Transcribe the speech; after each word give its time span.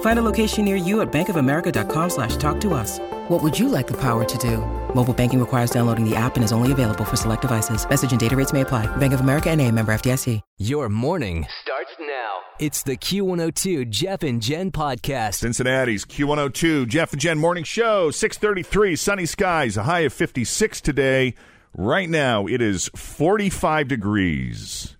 Find 0.00 0.18
a 0.18 0.22
location 0.22 0.66
near 0.66 0.76
you 0.76 1.00
at 1.00 1.10
bankofamerica.com 1.10 2.10
slash 2.10 2.36
talk 2.36 2.60
to 2.60 2.74
us. 2.74 2.98
What 3.28 3.42
would 3.42 3.58
you 3.58 3.68
like 3.68 3.86
the 3.86 3.96
power 3.96 4.24
to 4.24 4.38
do? 4.38 4.58
Mobile 4.94 5.14
banking 5.14 5.40
requires 5.40 5.70
downloading 5.70 6.04
the 6.08 6.14
app 6.16 6.36
and 6.36 6.44
is 6.44 6.52
only 6.52 6.72
available 6.72 7.04
for 7.04 7.16
select 7.16 7.42
devices. 7.42 7.88
Message 7.88 8.10
and 8.10 8.20
data 8.20 8.36
rates 8.36 8.52
may 8.52 8.60
apply. 8.60 8.84
Bank 8.96 9.14
of 9.14 9.20
America 9.20 9.48
and 9.48 9.60
a 9.60 9.70
member 9.70 9.92
FDIC. 9.92 10.40
Your 10.58 10.88
morning 10.90 11.46
starts 11.62 11.92
now. 11.98 12.40
It's 12.58 12.82
the 12.82 12.96
Q102 12.96 13.88
Jeff 13.88 14.22
and 14.22 14.42
Jen 14.42 14.70
podcast. 14.70 15.34
Cincinnati's 15.36 16.04
Q102 16.04 16.88
Jeff 16.88 17.12
and 17.12 17.20
Jen 17.20 17.38
morning 17.38 17.64
show 17.64 18.10
633 18.10 18.96
sunny 18.96 19.26
skies 19.26 19.76
a 19.76 19.84
high 19.84 20.00
of 20.00 20.12
56 20.12 20.80
today 20.80 21.34
right 21.72 22.10
now 22.10 22.46
it 22.46 22.60
is 22.60 22.90
45 22.96 23.88
degrees 23.88 24.96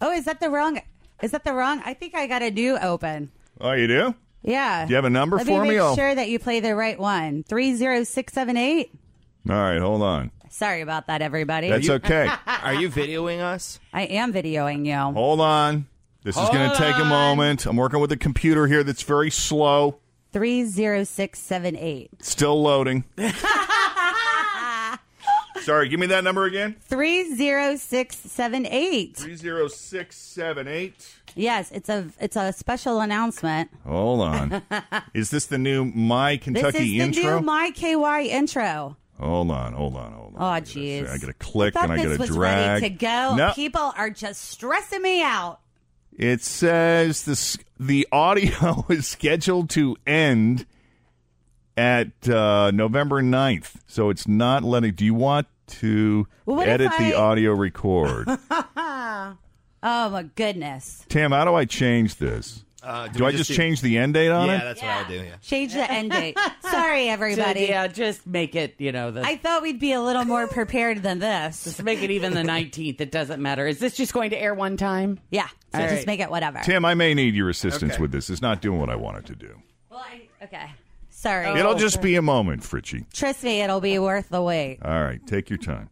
Oh, 0.00 0.12
is 0.12 0.24
that 0.26 0.40
the 0.40 0.50
wrong? 0.50 0.80
Is 1.22 1.32
that 1.32 1.44
the 1.44 1.52
wrong? 1.52 1.82
I 1.84 1.94
think 1.94 2.14
I 2.14 2.26
got 2.26 2.42
a 2.42 2.50
new 2.50 2.78
open. 2.78 3.30
oh 3.60 3.72
you 3.72 3.86
do 3.88 4.14
Yeah. 4.42 4.84
Do 4.86 4.90
you 4.90 4.96
have 4.96 5.04
a 5.04 5.10
number 5.10 5.36
Let 5.36 5.46
for 5.46 5.52
me 5.52 5.60
me? 5.60 5.68
make 5.70 5.78
I'll- 5.80 5.96
sure 5.96 6.14
that 6.14 6.28
you 6.28 6.38
play 6.38 6.60
the 6.60 6.74
right 6.76 6.98
one. 6.98 7.42
Three 7.42 7.74
zero 7.74 8.04
six 8.04 8.32
seven 8.32 8.56
eight. 8.56 8.92
all 9.48 9.56
right 9.56 9.80
hold 9.80 10.02
on 10.02 10.30
Sorry 10.50 10.80
about 10.80 11.06
that, 11.08 11.20
everybody. 11.22 11.68
that's 11.68 11.88
okay 11.90 12.28
Are 12.46 12.74
you 12.74 12.88
videoing 12.88 13.40
us? 13.40 13.78
I 13.92 14.02
am 14.02 14.32
videoing 14.32 14.86
you. 14.86 15.12
hold 15.12 15.40
on 15.40 15.86
this 16.24 16.36
is 16.36 16.48
going 16.50 16.70
to 16.70 16.76
take 16.76 16.96
a 16.96 17.04
moment 17.04 17.64
I'm 17.66 17.76
working 17.76 18.00
with 18.00 18.12
a 18.12 18.16
computer 18.16 18.66
here 18.66 18.82
that's 18.84 19.02
very 19.02 19.30
slow 19.30 19.98
Three 20.32 20.64
zero 20.64 21.04
six 21.04 21.38
seven 21.40 21.74
eight. 21.76 22.10
still 22.22 22.60
loading 22.62 23.04
sorry 25.62 25.88
give 25.88 26.00
me 26.00 26.06
that 26.06 26.24
number 26.24 26.44
again 26.44 26.76
Three 26.80 27.34
zero 27.34 27.76
six 27.76 28.16
seven 28.16 28.66
eight. 28.66 29.16
30678 29.16 31.14
Yes, 31.34 31.70
it's 31.70 31.88
a 31.88 32.08
it's 32.20 32.36
a 32.36 32.52
special 32.52 33.00
announcement. 33.00 33.70
hold 33.86 34.20
on 34.22 34.62
is 35.14 35.30
this 35.30 35.46
the 35.46 35.58
new 35.58 35.84
my 35.84 36.36
Kentucky 36.36 36.72
This 36.72 36.74
is 36.74 36.80
the 36.80 37.00
intro 37.00 37.38
new 37.40 37.46
My 37.46 37.70
KY 37.74 38.28
intro. 38.30 38.96
Hold 39.20 39.50
on, 39.50 39.72
hold 39.72 39.96
on, 39.96 40.12
hold 40.12 40.34
on. 40.36 40.58
Oh, 40.58 40.64
jeez. 40.64 41.08
I 41.08 41.18
got 41.18 41.26
to 41.26 41.32
click 41.32 41.74
I 41.76 41.84
and 41.84 41.92
I 41.92 41.96
got 42.04 42.20
to 42.20 42.26
drag. 42.26 42.82
ready 42.82 42.88
to 42.88 42.90
go. 42.90 43.34
No, 43.36 43.52
People 43.52 43.92
are 43.96 44.10
just 44.10 44.42
stressing 44.50 45.02
me 45.02 45.22
out. 45.22 45.58
it 46.16 46.40
says 46.40 47.24
this. 47.24 47.58
The 47.80 48.06
audio 48.12 48.84
is 48.88 49.06
scheduled 49.08 49.70
to 49.70 49.96
end 50.06 50.66
at 51.78 52.28
uh, 52.28 52.70
November 52.72 53.22
9th, 53.22 53.76
so 53.86 54.10
it's 54.10 54.26
not 54.28 54.64
letting. 54.64 54.92
Do 54.94 55.04
you 55.04 55.14
want 55.14 55.46
to 55.68 56.26
Well, 56.44 56.56
what 56.56 56.68
if 56.68 56.74
edit 56.74 56.92
the 56.98 57.14
audio 57.14 57.52
record? 57.54 58.28
Oh 59.80 60.10
my 60.10 60.24
goodness! 60.34 61.04
Tim, 61.08 61.30
how 61.30 61.44
do 61.44 61.54
I 61.54 61.64
change 61.64 62.16
this? 62.16 62.64
Uh, 62.82 63.06
Do 63.08 63.24
I 63.26 63.30
just 63.32 63.52
change 63.52 63.80
the 63.80 63.96
end 63.98 64.14
date 64.14 64.28
on 64.30 64.48
Yeah, 64.48 64.54
it? 64.54 64.58
Yeah, 64.58 64.64
that's 64.64 64.82
what 64.82 64.90
I 64.90 64.98
would 65.02 65.08
do. 65.08 65.14
Yeah. 65.24 65.36
Change 65.42 65.72
the 65.74 65.88
end 65.90 66.10
date. 66.10 66.36
Sorry, 66.62 67.08
everybody. 67.08 67.66
yeah, 67.66 67.86
just 67.86 68.26
make 68.26 68.54
it, 68.56 68.74
you 68.78 68.90
know, 68.92 69.10
the, 69.10 69.22
I 69.22 69.36
thought 69.36 69.62
we'd 69.62 69.78
be 69.80 69.92
a 69.92 70.00
little 70.00 70.24
more 70.24 70.46
prepared 70.48 71.02
than 71.02 71.18
this. 71.18 71.64
just 71.64 71.82
make 71.82 72.02
it 72.02 72.10
even 72.10 72.34
the 72.34 72.42
19th. 72.42 73.00
It 73.00 73.10
doesn't 73.10 73.40
matter. 73.42 73.66
Is 73.66 73.78
this 73.78 73.96
just 73.96 74.12
going 74.12 74.30
to 74.30 74.40
air 74.40 74.54
one 74.54 74.76
time? 74.76 75.18
Yeah, 75.30 75.46
so 75.74 75.80
All 75.80 75.82
just 75.82 75.94
right. 75.98 76.06
make 76.06 76.20
it 76.20 76.30
whatever. 76.30 76.60
Tim, 76.64 76.84
I 76.84 76.94
may 76.94 77.14
need 77.14 77.34
your 77.34 77.50
assistance 77.50 77.94
Okay. 77.94 78.02
with 78.02 78.10
this. 78.12 78.30
It's 78.30 78.42
not 78.42 78.60
doing 78.62 78.80
what 78.80 78.90
I 78.90 78.96
want 78.96 79.18
it 79.18 79.26
to 79.26 79.34
do. 79.36 79.60
Well, 79.90 80.00
I, 80.00 80.22
okay. 80.44 80.70
Sorry. 81.18 81.46
Oh. 81.46 81.56
It'll 81.56 81.74
just 81.74 82.00
be 82.00 82.14
a 82.14 82.22
moment, 82.22 82.62
Fritchie. 82.62 83.04
Trust 83.12 83.42
me, 83.42 83.60
it'll 83.60 83.80
be 83.80 83.98
worth 83.98 84.28
the 84.28 84.40
wait. 84.40 84.78
All 84.84 85.02
right, 85.02 85.18
take 85.26 85.50
your 85.50 85.58
time. 85.58 85.90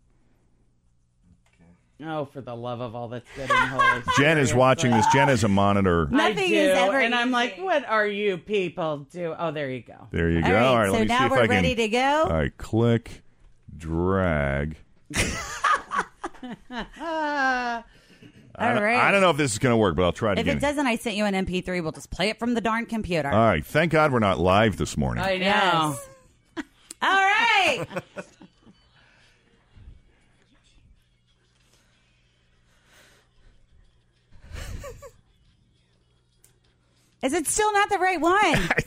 Oh, 2.04 2.26
for 2.26 2.40
the 2.40 2.54
love 2.54 2.80
of 2.80 2.94
all 2.94 3.08
that's 3.08 3.26
good 3.34 3.50
and 3.50 3.70
holy. 3.70 4.02
Jen 4.18 4.38
is 4.38 4.54
watching 4.54 4.92
this. 4.92 5.04
Jen 5.12 5.28
is 5.28 5.42
a 5.42 5.48
monitor. 5.48 6.06
I 6.12 6.28
Nothing 6.30 6.50
do, 6.50 6.54
is 6.54 6.78
ever 6.78 7.00
and 7.00 7.12
I'm 7.12 7.32
like, 7.32 7.58
what 7.58 7.84
are 7.88 8.06
you 8.06 8.38
people 8.38 8.98
do? 9.10 9.34
Oh, 9.36 9.50
there 9.50 9.68
you 9.68 9.80
go. 9.82 10.06
There 10.12 10.30
you 10.30 10.42
go. 10.42 10.46
All 10.46 10.52
right, 10.52 10.64
All 10.64 10.78
right, 10.78 10.86
so 10.86 10.92
let 10.92 11.00
me 11.00 11.06
now 11.06 11.18
see 11.18 11.24
if 11.24 11.30
we're 11.32 11.38
I 11.38 11.40
can. 11.40 11.50
ready 11.50 11.74
to 11.74 11.88
go. 11.88 12.22
All 12.22 12.30
right, 12.30 12.56
click, 12.56 13.22
drag. 13.76 14.76
I, 18.58 18.72
don't, 18.72 18.82
right. 18.82 18.96
I 18.96 19.10
don't 19.10 19.20
know 19.20 19.30
if 19.30 19.36
this 19.36 19.52
is 19.52 19.58
going 19.58 19.72
to 19.72 19.76
work, 19.76 19.96
but 19.96 20.04
I'll 20.04 20.12
try 20.12 20.32
it 20.32 20.38
If 20.38 20.42
again. 20.42 20.56
it 20.56 20.60
doesn't, 20.60 20.86
I 20.86 20.96
sent 20.96 21.16
you 21.16 21.24
an 21.26 21.34
MP3. 21.34 21.82
We'll 21.82 21.92
just 21.92 22.10
play 22.10 22.30
it 22.30 22.38
from 22.38 22.54
the 22.54 22.60
darn 22.60 22.86
computer. 22.86 23.30
All 23.30 23.38
right. 23.38 23.64
Thank 23.64 23.92
God 23.92 24.12
we're 24.12 24.18
not 24.18 24.38
live 24.38 24.76
this 24.76 24.96
morning. 24.96 25.22
I 25.24 25.36
know. 25.36 25.44
Yes. 25.44 26.08
All 27.02 27.10
right. 27.10 27.86
Is 37.22 37.32
it 37.32 37.46
still 37.46 37.72
not 37.72 37.88
the 37.88 37.98
right 37.98 38.20
one? 38.20 38.32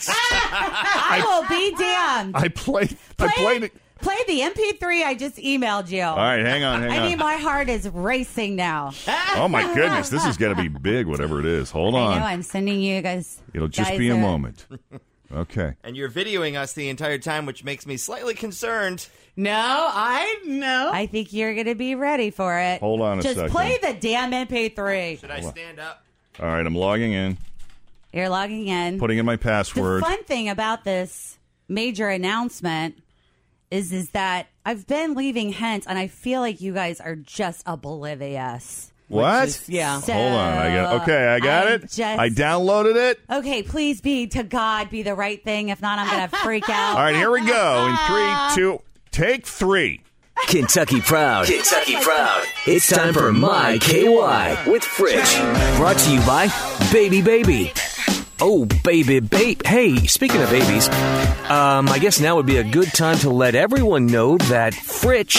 I 0.07 1.22
will 1.25 1.57
be 1.57 1.75
damned. 1.75 2.36
I 2.36 2.47
played. 2.50 2.96
I 3.18 3.28
Play, 3.28 3.44
played 3.44 3.63
it. 3.63 3.74
Play 4.02 4.18
the 4.28 4.40
MP3 4.42 5.04
I 5.04 5.16
just 5.16 5.38
emailed 5.38 5.90
you. 5.90 6.04
All 6.04 6.16
right, 6.16 6.40
hang 6.46 6.64
on, 6.64 6.82
hang 6.82 6.92
I 6.92 6.98
on. 7.00 7.08
mean, 7.10 7.18
my 7.18 7.36
heart 7.36 7.70
is 7.70 7.88
racing 7.90 8.56
now. 8.56 8.92
oh 9.36 9.48
my 9.48 9.74
goodness, 9.74 10.10
this 10.10 10.26
is 10.26 10.38
going 10.38 10.56
to 10.56 10.62
be 10.62 10.68
big. 10.70 11.08
Whatever 11.08 11.40
it 11.40 11.46
is. 11.46 11.72
Hold 11.72 11.96
I 11.96 11.98
know. 11.98 12.04
on. 12.06 12.22
I'm 12.24 12.44
sending 12.44 12.82
you 12.82 13.02
guys. 13.02 13.40
It'll 13.54 13.68
just 13.68 13.90
guys 13.90 14.00
be 14.00 14.10
a 14.10 14.16
are- 14.16 14.20
moment. 14.20 14.66
Okay. 15.32 15.76
And 15.84 15.96
you're 15.96 16.10
videoing 16.10 16.58
us 16.58 16.74
the 16.74 16.90
entire 16.90 17.20
time, 17.20 17.46
which 17.46 17.64
makes 17.64 17.86
me 17.86 17.98
slightly 17.98 18.34
concerned. 18.34 19.08
No, 19.36 19.52
I 19.54 20.42
know. 20.44 20.90
I 20.92 21.06
think 21.06 21.31
you're 21.34 21.54
going 21.54 21.68
to 21.68 21.76
be 21.76 21.94
ready 21.94 22.31
for 22.31 22.58
it. 22.58 22.80
Hold 22.80 23.02
on 23.02 23.20
a 23.20 23.22
Just 23.22 23.36
second. 23.36 23.52
play 23.52 23.78
the 23.80 23.94
damn 23.94 24.31
MP3. 24.31 25.20
Should 25.20 25.30
I 25.30 25.42
stand 25.42 25.80
up? 25.80 26.04
All 26.40 26.48
right, 26.48 26.66
I'm 26.66 26.74
logging 26.74 27.14
in, 27.14 27.38
You're 28.12 28.30
logging 28.30 28.70
in. 28.70 28.98
putting 28.98 29.20
in 29.20 29.26
my 29.28 29.36
password. 29.36 30.02
the 30.02 30.06
password. 30.06 30.18
fun 30.18 30.24
thing 30.24 30.50
about 30.50 30.84
this 30.84 31.38
major 31.68 32.10
announcement 32.10 32.98
is 33.72 33.91
is 33.91 34.09
that 34.12 34.47
I've 34.66 34.88
been 34.88 35.13
leaving 35.13 35.52
hints, 35.53 35.85
and 35.88 35.97
I 35.97 36.07
feel 36.07 36.41
like 36.41 36.62
you 36.62 36.74
guys 36.74 37.00
are 37.00 37.16
just 37.16 37.63
oblivious. 37.66 38.91
what? 39.07 39.47
is- 39.47 39.68
yeah. 39.69 40.00
So, 40.02 40.13
Hold 40.13 40.34
on. 40.34 40.53
I 40.57 40.74
got. 40.75 41.02
Okay, 41.03 41.28
I 41.28 41.40
got 41.40 41.68
I 41.68 41.72
it. 41.74 41.81
just- 41.84 42.00
I 42.00 42.30
downloaded 42.30 42.96
it. 42.96 43.19
Okay, 43.30 43.63
please 43.63 44.02
be 44.02 44.28
to 44.28 44.44
God 44.44 44.90
be 44.90 45.03
the 45.03 45.16
right 45.16 45.44
thing. 45.44 45.69
If 45.69 45.81
not, 45.81 46.00
I'm 46.00 46.07
gonna 46.07 46.28
freak 46.44 46.69
out. 46.69 46.96
All 46.97 47.03
right, 47.03 47.16
here 47.16 47.31
we 47.31 47.46
go. 47.46 47.88
In 47.88 47.97
three, 48.07 48.56
two, 48.56 48.81
take 49.12 49.45
three. 49.48 50.01
Kentucky 50.48 51.01
Proud. 51.01 51.48
Kentucky 51.48 51.95
Proud. 52.01 52.45
It's 52.65 52.88
time 52.88 53.13
for 53.13 53.33
My 53.33 53.77
KY 53.77 54.07
with 54.72 54.83
Fritch. 54.83 55.75
Brought 55.77 55.98
to 55.98 56.12
you 56.13 56.19
by 56.22 56.48
Baby 56.94 57.22
Baby. 57.22 57.74
Oh, 58.41 58.65
baby, 58.83 59.19
babe. 59.19 59.62
Hey, 59.65 59.97
speaking 60.07 60.41
of 60.41 60.50
babies, 60.50 60.88
um, 61.50 61.89
I 61.89 62.00
guess 62.00 62.19
now 62.19 62.38
would 62.38 62.45
be 62.45 62.57
a 62.57 62.63
good 62.63 62.88
time 62.94 63.18
to 63.19 63.30
let 63.30 63.53
everyone 63.53 64.06
know 64.06 64.38
that 64.38 64.74
Fritch 64.74 65.36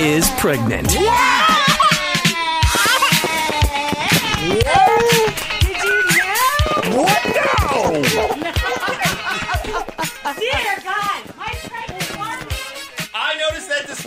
is 0.00 0.30
pregnant. 0.38 0.88
Did 0.88 1.57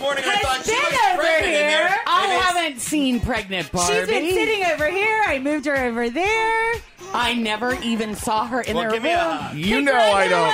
noticed 0.02 0.24
that. 0.24 0.26
I 0.26 0.36
has 0.36 0.42
thought 0.42 0.64
she 0.64 0.70
been 0.72 0.82
was 0.82 0.92
over 1.12 1.22
pregnant 1.22 1.46
in 1.46 1.52
here. 1.52 1.60
there. 1.88 1.98
I 2.06 2.06
oh, 2.06 2.20
Maybe 2.22 2.34
it's- 2.34 2.52
haven't 2.56 2.80
seen 2.80 3.20
pregnant 3.20 3.70
Barbie. 3.72 3.94
She's 3.94 4.06
been 4.08 4.34
sitting 4.34 4.64
over 4.72 4.88
here. 4.90 5.22
I 5.26 5.38
moved 5.38 5.66
her 5.66 5.76
over 5.76 6.10
there. 6.10 6.74
I 7.14 7.34
never 7.34 7.74
even 7.82 8.14
saw 8.14 8.46
her 8.46 8.62
in 8.62 8.74
Well, 8.74 8.84
their 8.84 8.92
give 8.92 9.02
me 9.02 9.10
a 9.12 9.16
room. 9.18 9.36
hug. 9.38 9.56
You 9.56 9.80
know 9.82 9.92
I 9.94 10.28
don't. 10.28 10.50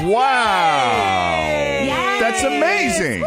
Congratulations! 0.00 0.14
Wow. 0.14 2.20
That's 2.20 2.42
amazing. 2.44 3.20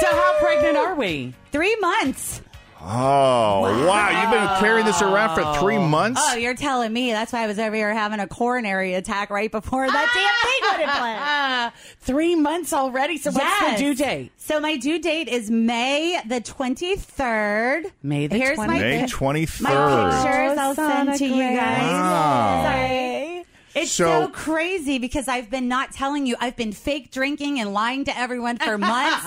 So 0.00 0.06
how 0.10 0.38
pregnant 0.40 0.76
are 0.76 0.94
we? 0.94 1.34
Three 1.52 1.76
months. 1.76 2.42
Oh, 2.80 3.86
wow. 3.86 4.08
You've 4.22 4.30
been 4.30 4.60
carrying 4.60 4.86
this 4.86 5.02
around 5.02 5.34
for 5.34 5.58
three 5.60 5.78
months? 5.78 6.20
Oh, 6.24 6.36
you're 6.36 6.54
telling 6.54 6.92
me. 6.92 7.10
That's 7.12 7.32
why 7.32 7.42
I 7.42 7.46
was 7.46 7.58
over 7.58 7.74
here 7.74 7.92
having 7.92 8.20
a 8.20 8.26
coronary 8.26 8.94
attack 8.94 9.30
right 9.30 9.50
before 9.50 9.86
that 9.90 10.10
damn 10.14 10.50
thing 10.50 10.70
went 10.70 10.82
in 10.82 10.88
place. 10.88 11.18
Ah, 11.20 11.72
three 12.00 12.34
months 12.36 12.72
already. 12.72 13.18
So 13.18 13.30
what's 13.30 13.44
Yes. 13.44 13.78
the 13.78 13.84
due 13.84 13.94
date? 13.94 14.32
So 14.38 14.60
my 14.60 14.76
due 14.76 14.98
date 15.00 15.28
is 15.28 15.50
May 15.50 16.20
the 16.26 16.40
23rd. 16.40 17.90
May 18.02 18.26
the 18.28 18.36
Here's 18.38 18.56
20th. 18.58 18.66
my 18.66 18.78
May 18.78 19.00
my 19.02 19.06
23rd. 19.06 20.22
pictures. 20.22 20.58
I'll 20.58 20.74
send 20.74 21.14
to 21.18 21.26
you 21.26 21.42
guys. 21.42 21.92
Wow. 21.92 22.62
Sorry. 23.78 23.82
It's 23.84 23.92
So- 23.92 24.26
so, 24.26 24.28
crazy 24.28 24.98
because 24.98 25.28
I've 25.28 25.50
been 25.50 25.68
not 25.68 25.92
telling 25.92 26.26
you. 26.26 26.36
I've 26.40 26.56
been 26.56 26.72
fake 26.72 27.10
drinking 27.10 27.60
and 27.60 27.72
lying 27.72 28.04
to 28.06 28.16
everyone 28.18 28.58
for 28.58 28.78
months. 28.78 29.24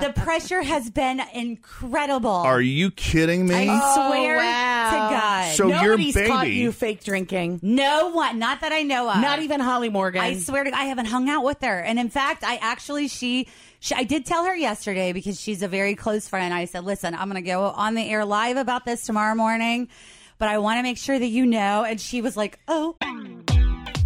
the 0.00 0.12
pressure 0.12 0.62
has 0.62 0.90
been 0.90 1.20
incredible. 1.34 2.30
Are 2.30 2.60
you 2.60 2.90
kidding 2.90 3.46
me? 3.46 3.68
I 3.68 3.80
oh, 3.80 4.08
swear 4.10 4.36
wow. 4.36 4.90
to 4.90 5.14
God. 5.14 5.54
So 5.56 5.68
your 5.68 5.96
Nobody's 5.96 6.14
caught 6.14 6.50
you 6.50 6.72
fake 6.72 7.02
drinking. 7.04 7.60
no 7.62 8.10
one, 8.10 8.38
not 8.38 8.60
that 8.60 8.72
I 8.72 8.82
know 8.82 9.08
of. 9.10 9.20
Not 9.20 9.40
even 9.40 9.60
Holly 9.60 9.88
Morgan. 9.88 10.20
I 10.22 10.38
swear 10.38 10.64
to 10.64 10.70
God, 10.70 10.78
I 10.78 10.84
haven't 10.84 11.06
hung 11.06 11.28
out 11.28 11.44
with 11.44 11.60
her. 11.62 11.80
And 11.80 11.98
in 11.98 12.08
fact, 12.10 12.44
I 12.44 12.56
actually, 12.56 13.08
she, 13.08 13.48
she, 13.80 13.94
I 13.94 14.04
did 14.04 14.26
tell 14.26 14.44
her 14.44 14.54
yesterday 14.54 15.12
because 15.12 15.40
she's 15.40 15.62
a 15.62 15.68
very 15.68 15.94
close 15.94 16.28
friend. 16.28 16.52
I 16.54 16.66
said, 16.66 16.84
listen, 16.84 17.14
I'm 17.14 17.28
going 17.30 17.42
to 17.42 17.48
go 17.48 17.62
on 17.64 17.94
the 17.94 18.02
air 18.08 18.24
live 18.24 18.56
about 18.56 18.84
this 18.84 19.04
tomorrow 19.04 19.34
morning, 19.34 19.88
but 20.38 20.48
I 20.48 20.58
want 20.58 20.78
to 20.78 20.82
make 20.82 20.98
sure 20.98 21.18
that 21.18 21.26
you 21.26 21.46
know. 21.46 21.84
And 21.84 22.00
she 22.00 22.20
was 22.20 22.36
like, 22.36 22.58
oh, 22.68 22.96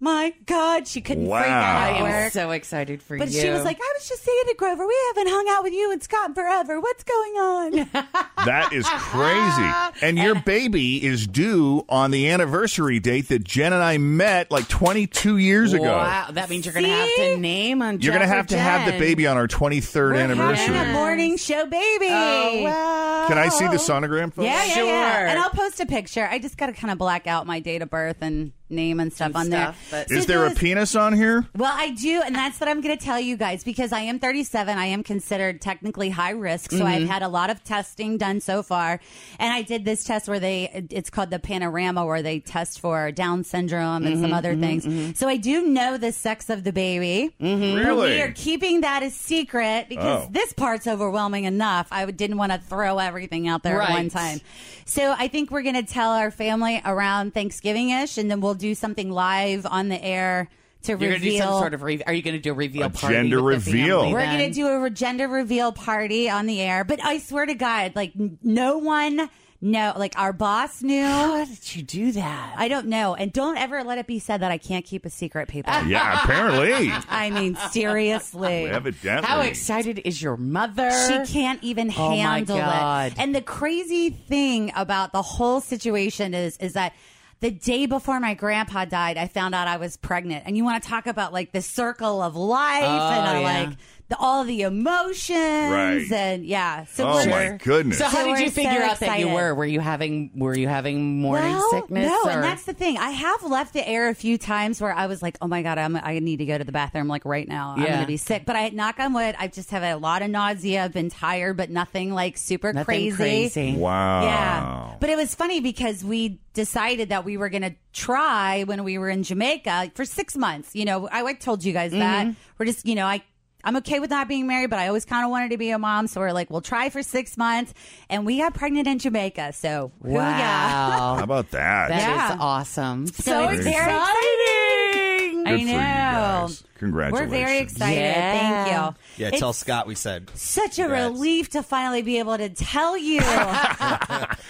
My 0.00 0.32
God, 0.46 0.86
she 0.86 1.00
couldn't 1.00 1.24
freak 1.24 1.30
Wow. 1.32 1.60
out 1.60 1.76
I 1.92 1.98
at 1.98 2.24
am 2.26 2.30
so 2.30 2.50
excited 2.52 3.02
for 3.02 3.18
but 3.18 3.28
you. 3.28 3.34
But 3.34 3.42
she 3.42 3.50
was 3.50 3.64
like, 3.64 3.78
I 3.80 3.92
was 3.98 4.08
just 4.08 4.22
saying 4.22 4.42
to 4.48 4.54
Grover, 4.54 4.86
we 4.86 4.94
haven't 5.08 5.28
hung 5.32 5.46
out 5.50 5.62
with 5.64 5.72
you 5.72 5.90
and 5.90 6.02
Scott 6.02 6.34
forever. 6.34 6.80
What's 6.80 7.02
going 7.04 7.32
on? 7.34 7.90
That 8.46 8.72
is 8.72 8.86
crazy. 8.88 9.72
And 10.00 10.16
your 10.16 10.36
baby 10.42 11.04
is 11.04 11.26
due 11.26 11.84
on 11.88 12.12
the 12.12 12.28
anniversary 12.30 13.00
date 13.00 13.28
that 13.28 13.42
Jen 13.42 13.72
and 13.72 13.82
I 13.82 13.98
met 13.98 14.50
like 14.52 14.68
22 14.68 15.38
years 15.38 15.72
ago. 15.72 15.82
Wow, 15.84 16.28
that 16.30 16.48
means 16.48 16.64
you're 16.64 16.72
going 16.72 16.84
to 16.86 16.90
have 16.92 17.08
to 17.16 17.36
name 17.36 17.82
on. 17.82 18.00
You're 18.00 18.12
going 18.14 18.22
to 18.26 18.32
have 18.32 18.46
to 18.48 18.58
have 18.58 18.90
the 18.90 18.96
baby 18.98 19.26
on 19.26 19.36
our 19.36 19.48
23rd 19.48 20.18
anniversary. 20.22 20.72
Having 20.74 20.90
a 20.90 20.94
morning 20.94 21.36
show 21.36 21.66
baby. 21.66 22.08
Oh, 22.10 22.60
wow. 22.62 23.24
Can 23.28 23.38
I 23.38 23.48
see 23.48 23.66
the 23.66 23.72
sonogram 23.74 24.32
photo? 24.32 24.46
Yeah, 24.48 24.64
yeah, 24.66 24.74
Sure. 24.74 24.84
yeah. 24.86 25.30
And 25.30 25.38
I'll 25.40 25.50
post 25.50 25.80
a 25.80 25.86
picture. 25.86 26.26
I 26.30 26.38
just 26.38 26.56
got 26.56 26.66
to 26.66 26.72
kind 26.72 26.92
of 26.92 26.98
black 26.98 27.26
out 27.26 27.44
my 27.46 27.58
date 27.58 27.82
of 27.82 27.90
birth 27.90 28.18
and 28.20 28.52
name 28.70 29.00
and 29.00 29.12
stuff 29.12 29.28
And 29.28 29.36
on 29.36 29.46
stuff, 29.46 29.90
there. 29.90 30.04
but- 30.08 30.16
Is 30.16 30.26
there 30.26 30.44
a 30.46 30.50
penis 30.54 30.94
on 30.94 31.12
here? 31.14 31.46
Well, 31.56 31.72
I 31.74 31.90
do, 31.90 32.22
and 32.24 32.34
that's 32.34 32.58
what 32.60 32.68
I'm 32.68 32.80
going 32.80 32.96
to 32.96 33.02
tell 33.04 33.18
you 33.20 33.36
guys 33.36 33.64
because 33.64 33.92
I 33.92 34.00
am 34.00 34.18
37. 34.18 34.76
I 34.78 34.86
am 34.86 35.02
considered 35.02 35.60
technically 35.60 36.10
high 36.10 36.30
risk, 36.30 36.70
so 36.70 36.78
Mm-hmm. 36.78 36.86
I've 36.86 37.08
had 37.08 37.22
a 37.22 37.28
lot 37.28 37.50
of 37.50 37.62
testing 37.64 38.16
done 38.18 38.40
so 38.40 38.62
far. 38.62 39.00
And 39.38 39.52
I 39.52 39.62
did 39.62 39.84
this 39.84 40.04
test 40.04 40.28
where 40.28 40.40
they, 40.40 40.86
it's 40.90 41.10
called 41.10 41.30
the 41.30 41.38
Panorama, 41.38 42.04
where 42.06 42.22
they 42.22 42.40
test 42.40 42.80
for 42.80 43.10
Down 43.12 43.44
syndrome 43.44 44.04
and 44.06 44.14
Mm-hmm, 44.16 44.22
some 44.22 44.32
other 44.32 44.56
things. 44.56 45.18
So 45.18 45.28
I 45.28 45.36
do 45.36 45.62
know 45.66 45.96
the 45.98 46.12
sex 46.12 46.50
of 46.50 46.64
the 46.64 46.72
baby. 46.72 47.34
Mm-hmm. 47.40 47.76
But 47.78 47.84
Really? 47.84 48.10
we 48.16 48.20
are 48.22 48.32
keeping 48.32 48.80
that 48.82 49.02
a 49.02 49.10
secret 49.10 49.86
because 49.88 50.24
Oh. 50.26 50.28
this 50.30 50.52
part's 50.52 50.86
overwhelming 50.86 51.44
enough. 51.44 51.88
I 51.90 52.06
didn't 52.10 52.36
want 52.38 52.52
to 52.52 52.58
throw 52.58 52.98
everything 52.98 53.46
out 53.48 53.62
there 53.62 53.80
at 53.82 53.90
one 53.90 54.04
Right. 54.04 54.10
time. 54.10 54.40
So 54.86 55.14
I 55.16 55.28
think 55.28 55.50
we're 55.50 55.62
going 55.62 55.74
to 55.74 55.82
tell 55.82 56.12
our 56.12 56.30
family 56.30 56.80
around 56.84 57.34
Thanksgiving 57.34 57.90
ish, 57.90 58.16
and 58.16 58.30
then 58.30 58.40
we'll 58.40 58.54
do 58.58 58.74
something 58.74 59.10
live 59.10 59.64
on 59.66 59.88
the 59.88 60.02
air 60.02 60.48
to 60.82 60.92
You're 60.92 60.98
going 60.98 61.12
to 61.12 61.18
do 61.18 61.24
reveal. 61.26 61.44
some 61.44 61.58
sort 61.60 61.74
of. 61.74 61.82
Re- 61.82 62.02
are 62.06 62.12
you 62.12 62.22
going 62.22 62.36
to 62.36 62.40
do 62.42 62.50
a 62.50 62.54
reveal 62.54 62.84
A 62.86 62.90
party? 62.90 63.14
gender 63.14 63.42
reveal. 63.42 64.00
family 64.00 64.12
we're 64.14 64.24
going 64.26 64.48
to 64.48 64.54
do 64.54 64.66
a 64.68 64.78
re- 64.80 64.90
gender 64.90 65.26
reveal 65.28 65.72
party 65.72 66.28
on 66.30 66.46
the 66.46 66.60
air, 66.60 66.84
but 66.84 67.02
I 67.02 67.18
swear 67.18 67.46
to 67.46 67.54
God, 67.54 67.96
like 67.96 68.12
n- 68.18 68.38
no 68.44 68.78
one, 68.78 69.28
no, 69.60 69.92
like 69.96 70.16
our 70.16 70.32
boss 70.32 70.80
knew. 70.84 71.02
How 71.02 71.44
did 71.44 71.74
you 71.74 71.82
do 71.82 72.12
that? 72.12 72.54
I 72.56 72.68
don't 72.68 72.86
know, 72.86 73.16
and 73.16 73.32
don't 73.32 73.56
ever 73.56 73.82
let 73.82 73.98
it 73.98 74.06
be 74.06 74.20
said 74.20 74.40
that 74.42 74.52
I 74.52 74.58
can't 74.58 74.84
keep 74.84 75.04
a 75.04 75.10
secret, 75.10 75.48
people. 75.48 75.72
Yeah, 75.88 76.22
apparently. 76.22 76.92
I 77.08 77.30
mean, 77.30 77.56
seriously. 77.72 78.66
Evidently. 78.70 79.26
How 79.26 79.40
excited 79.40 80.00
is 80.04 80.22
your 80.22 80.36
mother? 80.36 80.90
She 81.08 81.32
can't 81.32 81.62
even 81.64 81.92
Oh, 81.96 82.10
my 82.10 82.14
handle 82.14 82.56
God. 82.58 83.12
it. 83.12 83.18
And 83.18 83.34
the 83.34 83.42
crazy 83.42 84.10
thing 84.10 84.70
about 84.76 85.12
the 85.12 85.22
whole 85.22 85.60
situation 85.60 86.34
is 86.34 86.56
is 86.58 86.74
that 86.74 86.92
the 87.40 87.50
day 87.50 87.86
before 87.86 88.18
my 88.18 88.34
grandpa 88.34 88.84
died, 88.84 89.16
I 89.16 89.28
found 89.28 89.54
out 89.54 89.68
I 89.68 89.76
was 89.76 89.96
pregnant. 89.96 90.44
And 90.46 90.56
you 90.56 90.64
want 90.64 90.82
to 90.82 90.88
talk 90.88 91.06
about 91.06 91.32
like 91.32 91.52
the 91.52 91.62
circle 91.62 92.20
of 92.22 92.34
life 92.34 92.82
and 92.82 93.36
uh, 93.36 93.40
yeah. 93.40 93.62
like 93.66 93.78
the, 94.08 94.16
all 94.18 94.44
the 94.44 94.62
emotions 94.62 95.70
Right. 95.70 96.06
and 96.12 96.44
yeah. 96.44 96.84
So 96.86 97.06
Oh, 97.08 97.26
my 97.26 97.58
goodness. 97.62 97.98
So 97.98 98.04
how 98.06 98.24
did 98.24 98.38
you 98.42 98.50
figure 98.50 98.80
so 98.80 98.86
out 98.86 99.00
that 99.00 99.18
you 99.20 99.28
were? 99.28 99.54
Were 99.54 99.66
you 99.66 99.80
having? 99.80 100.30
Were 100.34 100.56
you 100.56 100.66
having 100.68 101.20
morning 101.20 101.52
well, 101.52 101.70
sickness? 101.70 102.06
No, 102.06 102.22
or- 102.24 102.30
and 102.30 102.42
that's 102.42 102.64
the 102.64 102.72
thing. 102.72 102.96
I 102.96 103.10
have 103.10 103.42
left 103.42 103.74
the 103.74 103.86
air 103.86 104.08
a 104.08 104.14
few 104.14 104.38
times 104.38 104.80
where 104.80 104.92
I 104.92 105.06
was 105.06 105.20
like, 105.22 105.36
"Oh 105.42 105.46
my 105.46 105.62
god, 105.62 105.76
I'm, 105.78 105.94
I 105.96 106.18
need 106.20 106.38
to 106.38 106.46
go 106.46 106.56
to 106.56 106.64
the 106.64 106.72
bathroom 106.72 107.08
like 107.08 107.24
right 107.24 107.46
now. 107.46 107.74
I'm 107.76 107.84
going 107.84 108.00
to 108.00 108.06
be 108.06 108.16
sick." 108.16 108.44
But 108.46 108.56
I 108.56 108.68
knock 108.70 108.98
on 108.98 109.12
wood. 109.12 109.34
I 109.38 109.48
just 109.48 109.70
have 109.72 109.82
a 109.82 109.94
lot 109.96 110.22
of 110.22 110.30
nausea. 110.30 110.84
I've 110.84 110.92
been 110.92 111.10
tired, 111.10 111.56
but 111.58 111.68
nothing 111.70 112.12
like 112.14 112.36
super 112.38 112.72
Nothing 112.72 112.84
crazy. 113.14 113.16
crazy. 113.16 113.76
Wow. 113.76 114.22
Yeah. 114.22 114.94
But 115.00 115.10
it 115.10 115.16
was 115.16 115.34
funny 115.34 115.60
because 115.60 116.02
we 116.02 116.40
decided 116.54 117.10
that 117.10 117.24
we 117.24 117.36
were 117.36 117.48
going 117.50 117.62
to 117.62 117.74
try 117.92 118.64
when 118.64 118.84
we 118.84 118.96
were 118.98 119.08
in 119.10 119.22
Jamaica 119.22 119.92
for 119.94 120.04
six 120.04 120.36
months. 120.36 120.74
You 120.74 120.84
know, 120.86 121.08
I 121.08 121.20
like 121.22 121.40
told 121.40 121.62
you 121.62 121.72
guys 121.72 121.92
that. 121.92 122.26
Mm-hmm. 122.26 122.32
We're 122.58 122.66
just, 122.66 122.86
you 122.86 122.94
know, 122.94 123.04
I. 123.06 123.22
I'm 123.64 123.76
okay 123.78 123.98
with 124.00 124.10
not 124.10 124.28
being 124.28 124.46
married, 124.46 124.70
but 124.70 124.78
I 124.78 124.86
always 124.88 125.04
kind 125.04 125.24
of 125.24 125.30
wanted 125.30 125.50
to 125.50 125.58
be 125.58 125.70
a 125.70 125.78
mom. 125.78 126.06
So 126.06 126.20
we're 126.20 126.32
like, 126.32 126.48
we'll 126.50 126.60
try 126.60 126.90
for 126.90 127.02
six 127.02 127.36
months. 127.36 127.74
And 128.08 128.24
we 128.24 128.38
got 128.38 128.54
pregnant 128.54 128.86
in 128.86 128.98
Jamaica. 128.98 129.52
So. 129.52 129.90
Wow. 130.00 131.16
How 131.18 131.22
about 131.24 131.50
that? 131.50 131.88
That 131.88 131.98
is 131.98 132.04
Yeah. 132.04 132.36
awesome. 132.40 133.06
So 133.08 133.48
it's 133.48 133.64
very 133.64 133.92
exciting. 133.92 135.44
Good 135.44 135.46
I 135.46 135.50
for 135.52 135.56
you 135.56 135.66
know. 135.66 135.72
guys. 135.72 136.64
Congratulations. 136.78 137.30
We're 137.32 137.36
very 137.38 137.58
excited. 137.58 138.00
Yeah. 138.00 138.64
Thank 138.64 138.68
you. 138.68 138.96
Yeah, 139.24 139.28
It's 139.30 139.38
tell 139.40 139.52
Scott 139.52 139.86
we 139.88 139.94
said. 139.96 140.30
Such 140.34 140.78
a 140.78 140.82
Congrats. 140.82 141.12
relief 141.12 141.48
to 141.50 141.62
finally 141.64 142.02
be 142.02 142.18
able 142.20 142.36
to 142.38 142.48
tell 142.50 142.96
you. 142.96 143.20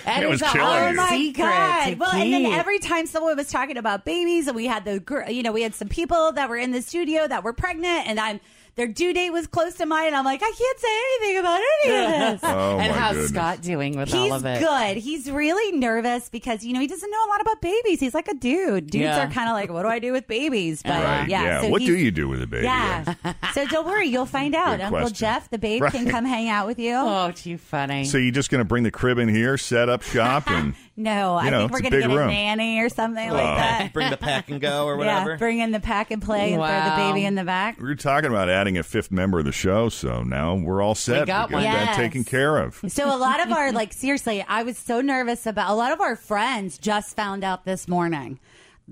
That 0.05 0.23
It 0.23 0.29
was 0.29 0.41
is 0.41 0.49
a 0.49 0.59
Oh 0.59 0.93
my 0.95 1.09
secret 1.11 1.35
god! 1.43 1.85
to 1.91 1.95
Well, 1.97 2.11
and 2.12 2.33
then 2.33 2.47
every 2.47 2.79
time 2.79 3.07
someone 3.07 3.37
was 3.37 3.50
talking 3.50 3.77
about 3.77 4.05
babies, 4.07 4.47
and 4.47 4.57
we 4.57 4.65
had 4.67 4.85
the, 4.87 5.00
gr- 5.00 5.25
you 5.29 5.43
know, 5.43 5.53
we 5.53 5.61
had 5.62 5.75
some 5.75 5.88
people 5.88 6.33
that 6.33 6.49
were 6.49 6.57
in 6.57 6.71
the 6.73 6.81
studio 6.81 7.27
that 7.27 7.45
were 7.45 7.53
pregnant, 7.53 8.07
and 8.09 8.19
I'm 8.19 8.41
their 8.78 8.87
due 8.88 9.12
date 9.12 9.30
was 9.30 9.47
close 9.47 9.75
to 9.75 9.87
mine. 9.87 10.06
And 10.06 10.16
I'm 10.16 10.25
like, 10.25 10.40
I 10.42 10.50
can't 10.56 10.78
say 10.78 10.88
anything 11.28 11.38
about 11.40 11.61
any 11.85 11.94
of 11.94 12.40
this. 12.40 12.40
Oh, 12.50 12.78
and 12.78 12.92
my 12.92 12.99
how's 12.99 13.14
goodness. 13.14 13.30
Scott 13.30 13.61
doing 13.61 13.97
with 13.99 14.08
He's 14.08 14.16
all 14.16 14.32
of 14.35 14.47
it? 14.47 14.58
He's 14.58 14.66
good. 14.66 14.97
He's 14.97 15.30
really 15.30 15.76
nervous 15.76 16.28
because 16.30 16.64
you 16.64 16.73
know 16.73 16.80
he 16.80 16.87
doesn't 16.87 17.11
know 17.11 17.26
a 17.26 17.28
lot 17.28 17.40
about 17.42 17.61
babies. 17.61 18.00
He's 18.00 18.14
like 18.14 18.28
a 18.28 18.35
dude. 18.35 18.87
Dudes 18.90 19.02
Yeah. 19.02 19.28
are 19.28 19.30
kind 19.30 19.49
of 19.50 19.54
like, 19.54 19.70
what 19.70 19.82
do 19.82 19.88
I 19.88 19.99
do 19.99 20.12
with 20.12 20.26
babies? 20.26 20.82
But 20.82 21.02
Right. 21.02 21.28
yeah, 21.28 21.42
Yeah. 21.44 21.61
so 21.62 21.68
what 21.68 21.80
do 21.80 21.92
he's- 21.92 22.04
you 22.04 22.11
do 22.11 22.28
with 22.28 22.40
a 22.42 22.47
baby? 22.47 22.64
Yeah. 22.64 23.14
so 23.52 23.66
don't 23.66 23.87
worry, 23.87 24.06
you'll 24.06 24.25
find 24.26 24.54
out. 24.54 24.78
Good 24.78 24.85
Uncle 24.85 25.00
question. 25.00 25.16
Jeff, 25.16 25.50
the 25.50 25.58
babe, 25.58 25.82
can 25.90 26.08
come 26.08 26.25
hang 26.25 26.49
out 26.49 26.66
with 26.66 26.78
you. 26.78 26.94
Oh, 26.97 27.32
too 27.35 27.58
funny. 27.58 28.04
So 28.04 28.16
you're 28.18 28.32
just 28.32 28.50
going 28.50 28.61
to 28.61 28.64
bring 28.64 28.85
the 28.85 28.90
crib 28.90 29.18
in 29.18 29.28
here, 29.28 29.58
set 29.58 29.88
up 29.88 30.02
shop, 30.02 30.49
and 30.50 30.75
no, 30.99 31.37
I 31.37 31.45
You 31.47 31.50
know, 31.52 31.59
think 31.61 31.73
we're 31.73 31.81
gonna 31.81 32.00
get 32.00 32.09
room. 32.11 32.28
a 32.28 32.33
nanny 32.33 32.81
or 32.81 32.88
something 32.88 33.31
like 33.31 33.43
that. 33.57 33.93
Bring 33.93 34.11
the 34.11 34.17
pack 34.17 34.50
and 34.50 34.61
go 34.61 34.87
or 34.87 34.97
whatever. 34.99 35.31
Yeah, 35.31 35.37
bring 35.37 35.61
in 35.61 35.71
the 35.71 35.81
pack 35.81 36.11
and 36.11 36.21
play 36.21 36.52
and 36.52 36.62
throw 36.62 36.67
the 36.90 36.97
baby 37.12 37.25
in 37.25 37.35
the 37.37 37.45
back. 37.45 37.78
we 37.81 37.85
were 37.88 37.95
talking 37.95 38.28
about 38.31 38.50
adding 38.50 38.76
a 38.76 38.83
fifth 38.83 39.11
member 39.12 39.38
of 39.38 39.45
the 39.45 39.52
show. 39.52 39.88
So 39.88 40.23
now 40.23 40.55
we're 40.57 40.83
all 40.83 40.95
set. 40.95 41.26
got 41.26 41.50
one. 41.50 41.62
that 41.62 41.87
Yes. 41.87 41.97
taken 41.97 42.25
care 42.25 42.59
of. 42.59 42.81
So 42.88 43.07
a 43.07 43.17
lot 43.17 43.40
of 43.40 43.52
our 43.52 43.73
like 43.73 43.93
seriously, 43.93 44.45
I 44.49 44.62
was 44.64 44.76
so 44.76 45.00
nervous 45.00 45.47
about 45.47 45.71
a 45.71 45.75
lot 45.75 45.93
of 45.93 46.00
our 46.00 46.17
friends 46.17 46.76
just 46.78 47.14
found 47.17 47.45
out 47.45 47.64
this 47.64 47.87
morning 47.88 48.40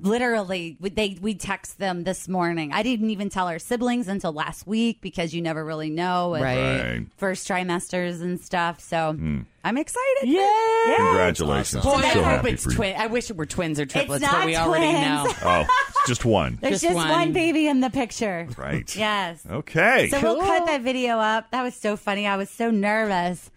literally 0.01 0.77
we- 0.81 0.91
they 0.91 1.17
we 1.21 1.35
text 1.35 1.79
them 1.79 2.05
this 2.05 2.29
morning. 2.29 2.73
I 2.73 2.83
didn't 2.83 3.11
even 3.11 3.29
tell 3.31 3.49
our 3.49 3.59
siblings 3.59 4.09
until 4.09 4.33
last 4.33 4.67
week 4.67 5.01
because 5.01 5.35
you 5.35 5.43
never 5.43 5.65
really 5.65 5.91
know 5.91 6.35
Right. 6.41 7.07
first 7.17 7.49
trimesters 7.49 8.21
and 8.21 8.41
stuff. 8.41 8.81
So 8.81 9.13
Hmm. 9.15 9.41
I'm 9.65 9.77
excited. 9.79 10.29
Yeah. 10.29 10.95
Congratulations. 10.97 11.83
Boy, 11.85 11.93
I'm 11.95 12.05
I 12.05 12.13
so 12.13 12.15
hope 12.23 12.25
happy 12.25 12.51
it's 12.51 12.65
for 12.65 12.71
you. 12.71 12.77
twin. 12.77 12.97
I 12.97 13.07
wish 13.09 13.31
it 13.31 13.37
were 13.37 13.47
twins 13.47 13.81
or 13.81 13.87
triplets, 13.87 14.23
not 14.23 14.33
but 14.33 14.47
we 14.47 14.57
already 14.57 14.87
twins. 14.91 15.05
know. 15.07 15.33
Oh, 15.43 15.67
just 16.07 16.25
one. 16.25 16.59
There's 16.61 16.75
Just 16.75 16.85
just, 16.85 16.95
one. 16.95 17.09
one. 17.09 17.33
baby 17.33 17.67
in 17.67 17.81
the 17.81 17.91
picture. 17.91 18.47
Right. 18.57 18.95
Yes. 18.95 19.41
Okay. 19.51 20.09
So 20.11 20.21
we'll 20.21 20.41
cut 20.41 20.67
that 20.67 20.83
video 20.83 21.19
up. 21.19 21.51
That 21.51 21.63
was 21.63 21.75
so 21.75 21.97
funny. 21.97 22.27
I 22.27 22.37
was 22.37 22.49
so 22.51 22.71
nervous. 22.71 23.51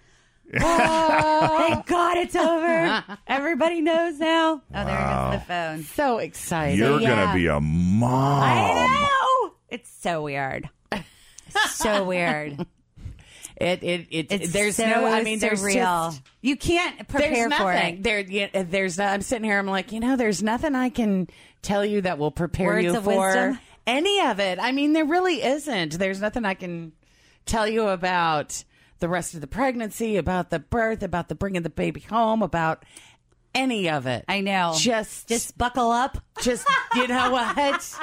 Oh, 0.60 1.56
thank 1.68 1.86
God 1.86 2.18
it's 2.18 2.36
over. 2.36 3.04
Everybody 3.28 3.82
knows 3.82 4.18
now. 4.20 4.62
Oh, 4.74 4.86
there 4.86 4.86
goes 5.32 5.40
the 5.40 5.46
phone. 5.46 5.84
So 5.84 6.18
excited. 6.18 6.78
You're 6.80 7.00
yeah. 7.02 7.10
gonna 7.26 7.34
be 7.38 7.48
a 7.48 7.60
mom. 7.60 8.44
I 8.44 8.88
know. 9.46 9.54
It's 9.70 9.90
so 9.90 10.24
weird. 10.24 10.70
so 11.70 12.04
weird. 12.06 12.66
It, 13.58 13.84
it, 13.84 14.08
it, 14.10 14.28
It's 14.32 14.54
there's 14.54 14.78
so 14.78 14.86
no, 14.86 15.06
I 15.06 15.22
mean, 15.22 15.40
there's 15.40 15.62
surreal. 15.62 16.12
just, 16.12 16.22
you 16.42 16.56
can't 16.56 17.08
prepare 17.10 17.30
there's 17.30 17.44
for 17.54 17.74
nothing. 17.74 17.96
it. 17.98 18.04
There, 18.04 18.20
yeah, 18.22 18.64
there's, 18.64 18.98
no- 18.98 19.06
I'm 19.06 19.22
sitting 19.22 19.44
here, 19.44 19.60
I'm 19.60 19.68
like, 19.68 19.92
you 19.92 20.00
know, 20.00 20.16
there's 20.16 20.42
nothing 20.42 20.76
I 20.76 20.88
can 20.90 21.28
tell 21.62 21.84
you 21.84 22.00
that 22.02 22.18
will 22.18 22.32
prepare 22.32 22.68
Words 22.68 22.84
you 22.86 22.96
of 22.98 23.04
for 23.04 23.18
wisdom? 23.28 23.60
any 23.86 24.22
of 24.22 24.40
it. 24.40 24.60
I 24.62 24.72
mean, 24.72 24.94
there 24.94 25.04
really 25.04 25.44
isn't. 25.44 26.00
There's 26.00 26.22
nothing 26.22 26.46
I 26.46 26.54
can 26.54 26.94
tell 27.46 27.68
you 27.68 27.90
about 27.90 28.64
the 29.00 29.10
rest 29.10 29.34
of 29.34 29.42
the 29.42 29.48
pregnancy, 29.48 30.18
about 30.18 30.50
the 30.50 30.60
birth, 30.60 31.04
about 31.04 31.30
the 31.30 31.36
bringing 31.36 31.62
the 31.64 31.70
baby 31.70 32.00
home, 32.02 32.42
about 32.42 32.84
any 33.56 33.90
of 33.90 34.06
it. 34.06 34.26
I 34.28 34.42
know. 34.42 34.74
Just, 34.78 35.28
Just 35.28 35.58
buckle 35.58 35.92
up. 35.92 36.18
just 36.42 36.68
you 36.96 37.08
know 37.08 37.32
what 37.56 38.00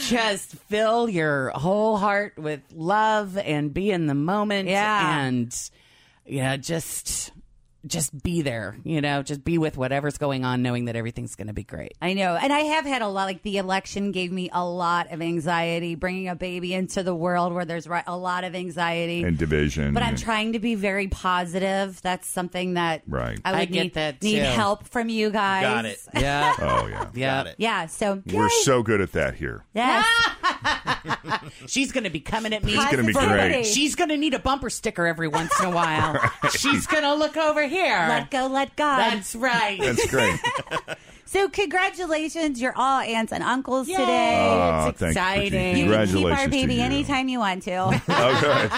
just 0.00 0.54
fill 0.68 1.08
your 1.08 1.50
whole 1.50 1.96
heart 1.96 2.34
with 2.38 2.60
love 2.72 3.36
and 3.36 3.74
be 3.74 3.90
in 3.90 4.06
the 4.06 4.14
moment 4.14 4.68
Yeah. 4.68 5.18
and 5.26 5.70
yeah 6.24 6.56
just 6.56 7.32
just 7.86 8.22
be 8.22 8.42
there 8.42 8.76
you 8.84 9.00
know 9.00 9.22
just 9.22 9.42
be 9.44 9.58
with 9.58 9.76
whatever's 9.76 10.16
going 10.18 10.44
on 10.44 10.62
knowing 10.62 10.84
that 10.84 10.94
everything's 10.96 11.34
going 11.34 11.48
to 11.48 11.52
be 11.52 11.64
great 11.64 11.94
I 12.00 12.14
know. 12.14 12.36
And 12.36 12.52
I 12.52 12.60
have 12.60 12.84
had 12.84 13.02
a 13.02 13.06
lot, 13.08 13.24
like 13.24 13.42
the 13.42 13.58
election 13.58 14.10
gave 14.12 14.32
me 14.32 14.50
a 14.52 14.64
lot 14.64 15.12
of 15.12 15.22
anxiety, 15.22 15.94
bringing 15.94 16.28
a 16.28 16.34
baby 16.34 16.74
into 16.74 17.02
the 17.02 17.14
world 17.14 17.52
where 17.52 17.64
there's 17.64 17.86
a 17.86 18.16
lot 18.16 18.44
of 18.44 18.54
anxiety. 18.54 19.22
And 19.22 19.38
division. 19.38 19.94
but 19.94 20.02
I'm 20.02 20.16
trying 20.16 20.54
to 20.54 20.58
be 20.58 20.74
very 20.74 21.06
positive. 21.08 22.00
That's 22.02 22.26
something 22.28 22.74
that 22.74 23.02
Right. 23.06 23.38
I 23.44 23.52
would 23.52 23.60
I 23.60 23.64
get 23.66 23.82
need, 23.82 23.94
that, 23.94 24.22
need 24.22 24.40
too. 24.40 24.44
help 24.44 24.88
from 24.88 25.08
you 25.08 25.30
guys. 25.30 25.62
Got 25.62 25.84
it. 25.86 25.98
yeah 26.14 26.54
Oh 26.58 26.86
yeah. 26.88 27.08
yeah 27.14 27.36
Got 27.36 27.46
it. 27.48 27.54
Yeah. 27.58 27.86
So 27.86 28.22
We're 28.32 28.48
so 28.64 28.82
good 28.82 29.00
at 29.00 29.12
that 29.12 29.34
here. 29.34 29.64
yes. 29.74 30.04
she's 31.66 31.92
going 31.92 32.04
to 32.04 32.10
be 32.10 32.20
coming 32.20 32.52
at 32.52 32.62
me 32.64 32.74
It's 32.74 32.90
gonna 32.90 33.04
be 33.04 33.12
great. 33.12 33.66
she's 33.66 33.94
going 33.94 34.10
to 34.10 34.16
need 34.16 34.34
a 34.34 34.38
bumper 34.38 34.70
sticker 34.70 35.06
every 35.06 35.28
once 35.28 35.58
in 35.60 35.66
a 35.66 35.70
while 35.70 36.18
she's 36.50 36.86
going 36.86 37.02
to 37.02 37.14
look 37.14 37.36
over 37.36 37.66
here 37.66 38.06
let 38.08 38.30
go, 38.30 38.46
let 38.46 38.76
God. 38.76 38.98
that's 38.98 39.34
right 39.34 39.80
That's 39.80 40.08
great. 40.10 40.38
so 41.24 41.48
congratulations, 41.48 42.60
you're 42.60 42.76
all 42.76 43.00
aunts 43.00 43.32
and 43.32 43.42
uncles 43.42 43.88
Yay. 43.88 43.96
today. 43.96 44.48
Oh, 44.50 44.88
it's 44.88 44.98
thank 44.98 45.14
you. 45.16 45.20
exciting 45.20 45.76
you 45.78 45.90
can 45.92 46.06
keep 46.08 46.26
our 46.26 46.48
baby 46.48 46.74
you. 46.76 46.82
anytime 46.82 47.28
you 47.28 47.38
want 47.38 47.62
to. 47.64 48.00
Okay. 48.12 48.68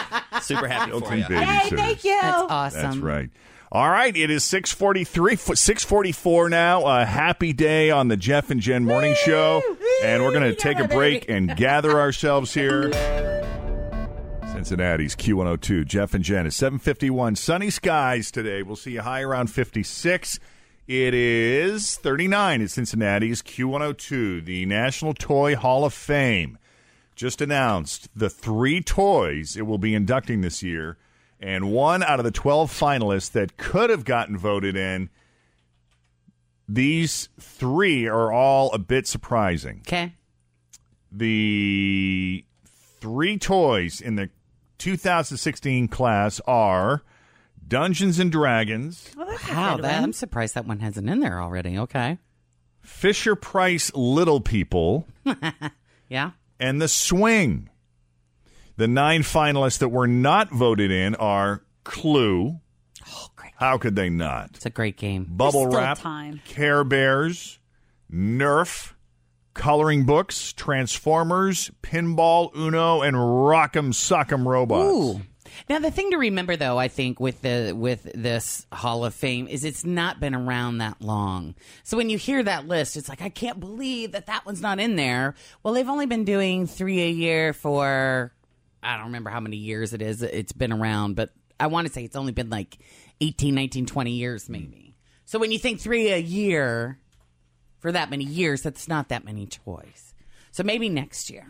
Super 0.40 0.68
happy 0.68 0.90
for 0.92 1.00
Built-in 1.00 1.18
you. 1.18 1.24
babysitters. 1.24 1.44
hey, 1.44 1.70
thank 1.76 2.04
you. 2.04 2.18
that's 2.20 2.42
awesome 2.50 2.82
That's 2.82 2.96
right. 2.98 3.30
All 3.72 3.90
right, 3.90 4.16
it 4.16 4.30
is 4.30 4.44
643, 4.44 5.34
644 5.36 6.48
now. 6.48 6.86
A 6.86 7.04
happy 7.04 7.52
day 7.52 7.90
on 7.90 8.06
the 8.06 8.16
Jeff 8.16 8.50
and 8.50 8.60
Jen 8.60 8.84
morning 8.84 9.16
show. 9.24 9.62
And 10.04 10.22
we're 10.22 10.32
going 10.32 10.42
to 10.42 10.54
take 10.54 10.78
a 10.78 10.86
break 10.86 11.30
and 11.30 11.56
gather 11.56 11.98
ourselves 11.98 12.52
here. 12.52 12.92
Cincinnati's 14.52 15.16
Q102, 15.16 15.86
Jeff 15.86 16.12
and 16.12 16.22
Jen. 16.22 16.46
It's 16.46 16.56
751. 16.56 17.36
Sunny 17.36 17.70
skies 17.70 18.30
today. 18.30 18.62
We'll 18.62 18.76
see 18.76 18.96
a 18.96 19.02
high 19.02 19.22
around 19.22 19.48
56. 19.48 20.38
It 20.86 21.14
is 21.14 21.96
39 21.96 22.62
at 22.62 22.70
Cincinnati's 22.70 23.40
Q102, 23.40 24.44
the 24.44 24.66
National 24.66 25.14
Toy 25.14 25.56
Hall 25.56 25.86
of 25.86 25.94
Fame 25.94 26.58
just 27.14 27.40
announced 27.40 28.08
the 28.14 28.30
three 28.30 28.80
toys 28.80 29.56
it 29.56 29.62
will 29.62 29.78
be 29.78 29.94
inducting 29.94 30.40
this 30.40 30.62
year, 30.62 30.96
and 31.40 31.70
one 31.70 32.02
out 32.02 32.20
of 32.20 32.24
the 32.24 32.30
12 32.30 32.70
finalists 32.70 33.30
that 33.32 33.56
could 33.56 33.90
have 33.90 34.04
gotten 34.04 34.36
voted 34.36 34.76
in. 34.76 35.10
These 36.68 37.28
three 37.38 38.06
are 38.06 38.32
all 38.32 38.72
a 38.72 38.78
bit 38.78 39.06
surprising. 39.06 39.82
okay 39.86 40.14
The 41.12 42.44
three 43.00 43.38
toys 43.38 44.00
in 44.00 44.16
the 44.16 44.30
2016 44.78 45.88
class 45.88 46.40
are 46.46 47.02
Dungeons 47.66 48.18
and 48.18 48.30
Dragons, 48.32 49.10
Oh, 49.16 49.38
wow 49.50 49.76
that, 49.78 50.02
i'm 50.02 50.12
surprised 50.12 50.54
that 50.54 50.66
one 50.66 50.80
hasn't 50.80 51.08
in 51.08 51.20
there 51.20 51.40
already 51.40 51.78
okay 51.78 52.18
Fisher 52.82 53.34
Price 53.34 53.90
Little 53.94 54.40
People, 54.42 55.06
yeah 56.08 56.32
and 56.60 56.80
The 56.82 56.88
Swing. 56.88 57.70
The 58.76 58.88
nine 58.88 59.22
finalists 59.22 59.78
that 59.78 59.88
were 59.88 60.06
not 60.06 60.50
voted 60.52 60.90
in 60.90 61.14
are 61.14 61.62
Clue. 61.84 62.60
Oh 63.08 63.28
great 63.36 63.52
How 63.56 63.78
could 63.78 63.96
they 63.96 64.10
not? 64.10 64.50
it's 64.54 64.66
a 64.66 64.70
great 64.70 64.96
game 64.96 65.26
Bubble 65.28 65.66
still 65.68 65.78
Wrap, 65.80 65.98
time. 65.98 66.40
Care 66.44 66.84
Bears, 66.84 67.58
Nerf, 68.12 68.92
Coloring 69.54 70.04
Books, 70.04 70.52
Transformers, 70.52 71.70
Pinball, 71.82 72.54
Uno, 72.56 73.02
and 73.02 73.16
Rock'em 73.16 73.92
Sock'em 73.92 74.44
Robots. 74.46 74.94
Ooh. 74.94 75.22
Now 75.68 75.78
the 75.78 75.90
thing 75.92 76.10
to 76.10 76.16
remember 76.16 76.56
though, 76.56 76.78
I 76.78 76.88
think 76.88 77.20
with 77.20 77.40
the 77.42 77.72
with 77.76 78.10
this 78.14 78.66
Hall 78.72 79.04
of 79.04 79.14
Fame 79.14 79.46
is 79.46 79.64
it's 79.64 79.84
not 79.84 80.18
been 80.18 80.34
around 80.34 80.78
that 80.78 81.00
long. 81.00 81.54
So 81.84 81.96
when 81.96 82.10
you 82.10 82.18
hear 82.18 82.42
that 82.42 82.66
list, 82.66 82.96
it's 82.96 83.08
like 83.08 83.22
I 83.22 83.28
can't 83.28 83.60
believe 83.60 84.12
that 84.12 84.26
that 84.26 84.44
one's 84.44 84.60
not 84.60 84.80
in 84.80 84.96
there. 84.96 85.34
Well, 85.62 85.74
they've 85.74 85.88
only 85.88 86.06
been 86.06 86.24
doing 86.24 86.66
3 86.66 87.02
a 87.02 87.10
year 87.10 87.52
for 87.52 88.32
I 88.82 88.96
don't 88.96 89.06
remember 89.06 89.30
how 89.30 89.40
many 89.40 89.56
years 89.56 89.92
it 89.92 90.02
is 90.02 90.22
it's 90.22 90.52
been 90.52 90.72
around, 90.72 91.14
but 91.14 91.30
I 91.60 91.66
want 91.68 91.86
to 91.86 91.92
say 91.92 92.04
it's 92.04 92.16
only 92.16 92.32
been 92.32 92.50
like 92.50 92.78
18, 93.20 93.54
19, 93.54 93.86
20 93.86 94.10
years 94.10 94.48
maybe. 94.48 94.94
So 95.24 95.38
when 95.38 95.52
you 95.52 95.58
think 95.58 95.80
3 95.80 96.10
a 96.12 96.18
year 96.18 96.98
for 97.78 97.92
that 97.92 98.10
many 98.10 98.24
years, 98.24 98.62
that's 98.62 98.88
not 98.88 99.08
that 99.08 99.24
many 99.24 99.46
toys. 99.46 100.14
So 100.50 100.62
maybe 100.62 100.88
next 100.88 101.30
year. 101.30 101.46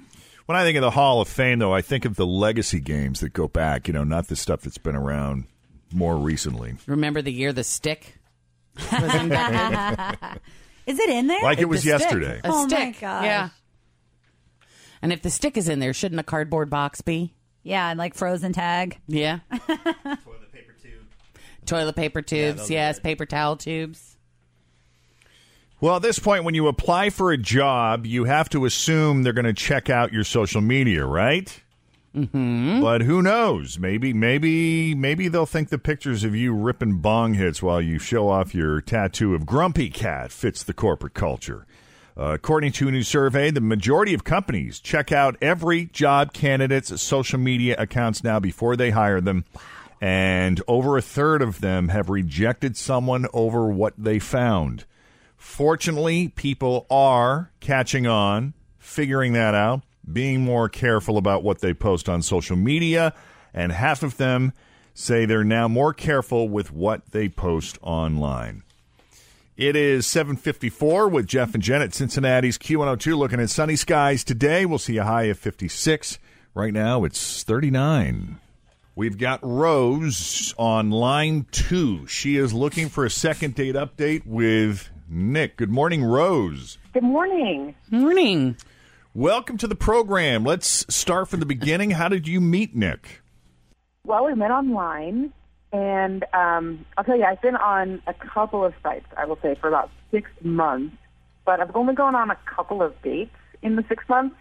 When 0.46 0.56
I 0.56 0.62
think 0.64 0.76
of 0.76 0.82
the 0.82 0.90
Hall 0.90 1.20
of 1.20 1.28
Fame, 1.28 1.58
though, 1.58 1.72
I 1.72 1.80
think 1.80 2.04
of 2.04 2.16
the 2.16 2.26
legacy 2.26 2.80
games 2.80 3.20
that 3.20 3.32
go 3.32 3.48
back, 3.48 3.88
you 3.88 3.94
know, 3.94 4.04
not 4.04 4.28
the 4.28 4.36
stuff 4.36 4.60
that's 4.60 4.78
been 4.78 4.94
around 4.96 5.44
more 5.92 6.16
recently. 6.16 6.74
Remember 6.86 7.22
the 7.22 7.32
year 7.32 7.52
the 7.52 7.64
stick 7.64 8.18
was 8.92 9.14
inducted? 9.14 10.40
Is 10.86 10.98
it 10.98 11.08
in 11.08 11.28
there? 11.28 11.42
Like 11.42 11.58
it 11.60 11.64
was 11.68 11.82
The 11.82 11.90
stick. 11.98 12.00
yesterday. 12.00 12.40
A 12.44 12.48
Oh, 12.48 12.62
my 12.62 12.68
stick. 12.68 13.00
gosh. 13.00 13.24
Yeah. 13.24 13.48
And 15.00 15.12
if 15.12 15.22
the 15.22 15.30
stick 15.30 15.56
is 15.56 15.68
in 15.68 15.78
there, 15.78 15.92
shouldn't 15.94 16.20
a 16.20 16.24
cardboard 16.24 16.68
box 16.70 17.00
be? 17.00 17.34
Yeah, 17.64 17.90
and 17.90 17.98
like 17.98 18.14
frozen 18.14 18.52
tag. 18.52 18.98
Yeah. 19.08 19.40
Toilet 19.50 20.52
paper 20.52 20.74
tube. 20.80 21.06
Toilet 21.66 21.96
paper 21.96 22.22
tubes. 22.22 22.60
those 22.60 22.70
are 22.70 22.74
yes. 22.74 22.96
good. 22.96 23.02
Paper 23.02 23.26
towel 23.26 23.56
tubes. 23.56 24.16
Well, 25.80 25.96
at 25.96 26.02
this 26.02 26.18
point, 26.18 26.44
when 26.44 26.54
you 26.54 26.68
apply 26.68 27.10
for 27.10 27.32
a 27.32 27.36
job, 27.36 28.06
you 28.06 28.24
have 28.24 28.48
to 28.50 28.64
assume 28.64 29.22
they're 29.22 29.32
going 29.32 29.44
to 29.44 29.52
check 29.52 29.90
out 29.90 30.12
your 30.12 30.24
social 30.24 30.60
media, 30.60 31.04
right? 31.04 31.60
Mm-hmm. 32.14 32.80
But 32.80 33.02
who 33.02 33.22
knows? 33.22 33.78
Maybe, 33.78 34.12
maybe, 34.12 34.94
maybe 34.94 35.28
they'll 35.28 35.46
think 35.46 35.70
the 35.70 35.78
pictures 35.78 36.22
of 36.22 36.34
you 36.34 36.54
ripping 36.54 36.98
bong 36.98 37.34
hits 37.34 37.62
while 37.62 37.82
you 37.82 37.98
show 37.98 38.28
off 38.28 38.54
your 38.54 38.80
tattoo 38.80 39.34
of 39.34 39.46
Grumpy 39.46 39.90
Cat 39.90 40.30
fits 40.30 40.62
the 40.62 40.74
corporate 40.74 41.14
culture. 41.14 41.66
Uh, 42.16 42.32
according 42.32 42.70
to 42.70 42.86
a 42.86 42.92
new 42.92 43.02
survey, 43.02 43.50
the 43.50 43.60
majority 43.60 44.14
of 44.14 44.22
companies 44.22 44.78
check 44.78 45.10
out 45.10 45.36
every 45.40 45.86
job 45.86 46.32
candidate's 46.32 47.02
social 47.02 47.38
media 47.40 47.74
accounts 47.78 48.22
now 48.22 48.38
before 48.38 48.76
they 48.76 48.90
hire 48.90 49.20
them. 49.20 49.44
And 50.00 50.62
over 50.68 50.96
a 50.96 51.02
third 51.02 51.42
of 51.42 51.60
them 51.60 51.88
have 51.88 52.10
rejected 52.10 52.76
someone 52.76 53.26
over 53.32 53.66
what 53.66 53.94
they 53.98 54.18
found. 54.18 54.84
Fortunately, 55.36 56.28
people 56.28 56.86
are 56.90 57.50
catching 57.60 58.06
on, 58.06 58.54
figuring 58.78 59.32
that 59.34 59.54
out, 59.54 59.82
being 60.10 60.40
more 60.42 60.68
careful 60.68 61.16
about 61.16 61.42
what 61.42 61.60
they 61.60 61.74
post 61.74 62.08
on 62.08 62.22
social 62.22 62.56
media, 62.56 63.12
and 63.52 63.72
half 63.72 64.02
of 64.02 64.16
them 64.16 64.52
say 64.94 65.24
they're 65.24 65.44
now 65.44 65.68
more 65.68 65.92
careful 65.92 66.48
with 66.48 66.72
what 66.72 67.10
they 67.10 67.28
post 67.28 67.78
online. 67.82 68.62
It 69.56 69.76
is 69.76 70.04
754 70.08 71.08
with 71.08 71.28
Jeff 71.28 71.54
and 71.54 71.62
Jen 71.62 71.80
at 71.80 71.94
Cincinnati's 71.94 72.58
Q102 72.58 73.16
looking 73.16 73.38
at 73.38 73.50
sunny 73.50 73.76
skies 73.76 74.24
today. 74.24 74.66
We'll 74.66 74.78
see 74.78 74.96
a 74.96 75.04
high 75.04 75.24
of 75.24 75.38
56. 75.38 76.18
Right 76.54 76.72
now 76.72 77.04
it's 77.04 77.44
39. 77.44 78.40
We've 78.96 79.16
got 79.16 79.38
Rose 79.44 80.54
on 80.58 80.90
line 80.90 81.46
two. 81.52 82.04
She 82.08 82.36
is 82.36 82.52
looking 82.52 82.88
for 82.88 83.04
a 83.04 83.10
second 83.10 83.54
date 83.54 83.76
update 83.76 84.26
with 84.26 84.90
Nick. 85.08 85.56
Good 85.56 85.70
morning, 85.70 86.02
Rose. 86.02 86.78
Good 86.92 87.04
morning. 87.04 87.76
Morning. 87.92 88.56
Welcome 89.14 89.56
to 89.58 89.68
the 89.68 89.76
program. 89.76 90.42
Let's 90.42 90.84
start 90.92 91.28
from 91.28 91.38
the 91.38 91.46
beginning. 91.46 91.92
How 91.92 92.08
did 92.08 92.26
you 92.26 92.40
meet 92.40 92.74
Nick? 92.74 93.22
Well, 94.04 94.26
we 94.26 94.34
met 94.34 94.50
online, 94.50 95.32
and 95.74 96.24
um, 96.32 96.86
I'll 96.96 97.02
tell 97.02 97.16
you, 97.16 97.24
I've 97.24 97.42
been 97.42 97.56
on 97.56 98.00
a 98.06 98.14
couple 98.14 98.64
of 98.64 98.74
sites, 98.80 99.06
I 99.16 99.24
will 99.24 99.38
say, 99.42 99.56
for 99.60 99.66
about 99.66 99.90
six 100.12 100.30
months, 100.40 100.94
but 101.44 101.58
I've 101.58 101.74
only 101.74 101.94
gone 101.94 102.14
on 102.14 102.30
a 102.30 102.38
couple 102.46 102.80
of 102.80 102.94
dates 103.02 103.34
in 103.60 103.74
the 103.74 103.84
six 103.88 104.08
months. 104.08 104.36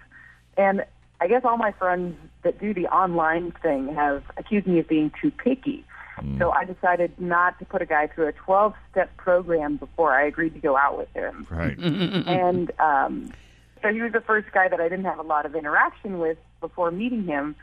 And 0.58 0.86
I 1.20 1.28
guess 1.28 1.42
all 1.44 1.58
my 1.58 1.72
friends 1.72 2.16
that 2.44 2.60
do 2.60 2.72
the 2.72 2.86
online 2.86 3.52
thing 3.64 3.96
have 3.96 4.22
accused 4.38 4.68
me 4.68 4.78
of 4.78 4.88
being 4.88 5.12
too 5.20 5.32
picky. 5.32 5.84
So 6.38 6.52
I 6.52 6.66
decided 6.66 7.20
not 7.20 7.58
to 7.58 7.66
put 7.66 7.82
a 7.82 7.88
guy 7.88 8.06
through 8.06 8.28
a 8.28 8.34
12 8.34 8.76
step 8.92 9.18
program 9.18 9.78
before 9.78 10.14
I 10.14 10.28
agreed 10.28 10.54
to 10.54 10.60
go 10.60 10.78
out 10.78 11.00
with 11.00 11.12
him. 11.16 11.48
Right. 11.50 11.76
and 11.80 12.72
um, 12.80 13.34
so 13.82 13.92
he 13.92 14.02
was 14.02 14.12
the 14.14 14.22
first 14.22 14.52
guy 14.54 14.68
that 14.68 14.80
I 14.80 14.88
didn't 14.88 15.06
have 15.06 15.18
a 15.18 15.24
lot 15.24 15.48
of 15.48 15.56
interaction 15.56 16.20
with 16.20 16.38
before 16.62 16.92
meeting 16.92 17.26
him. 17.26 17.56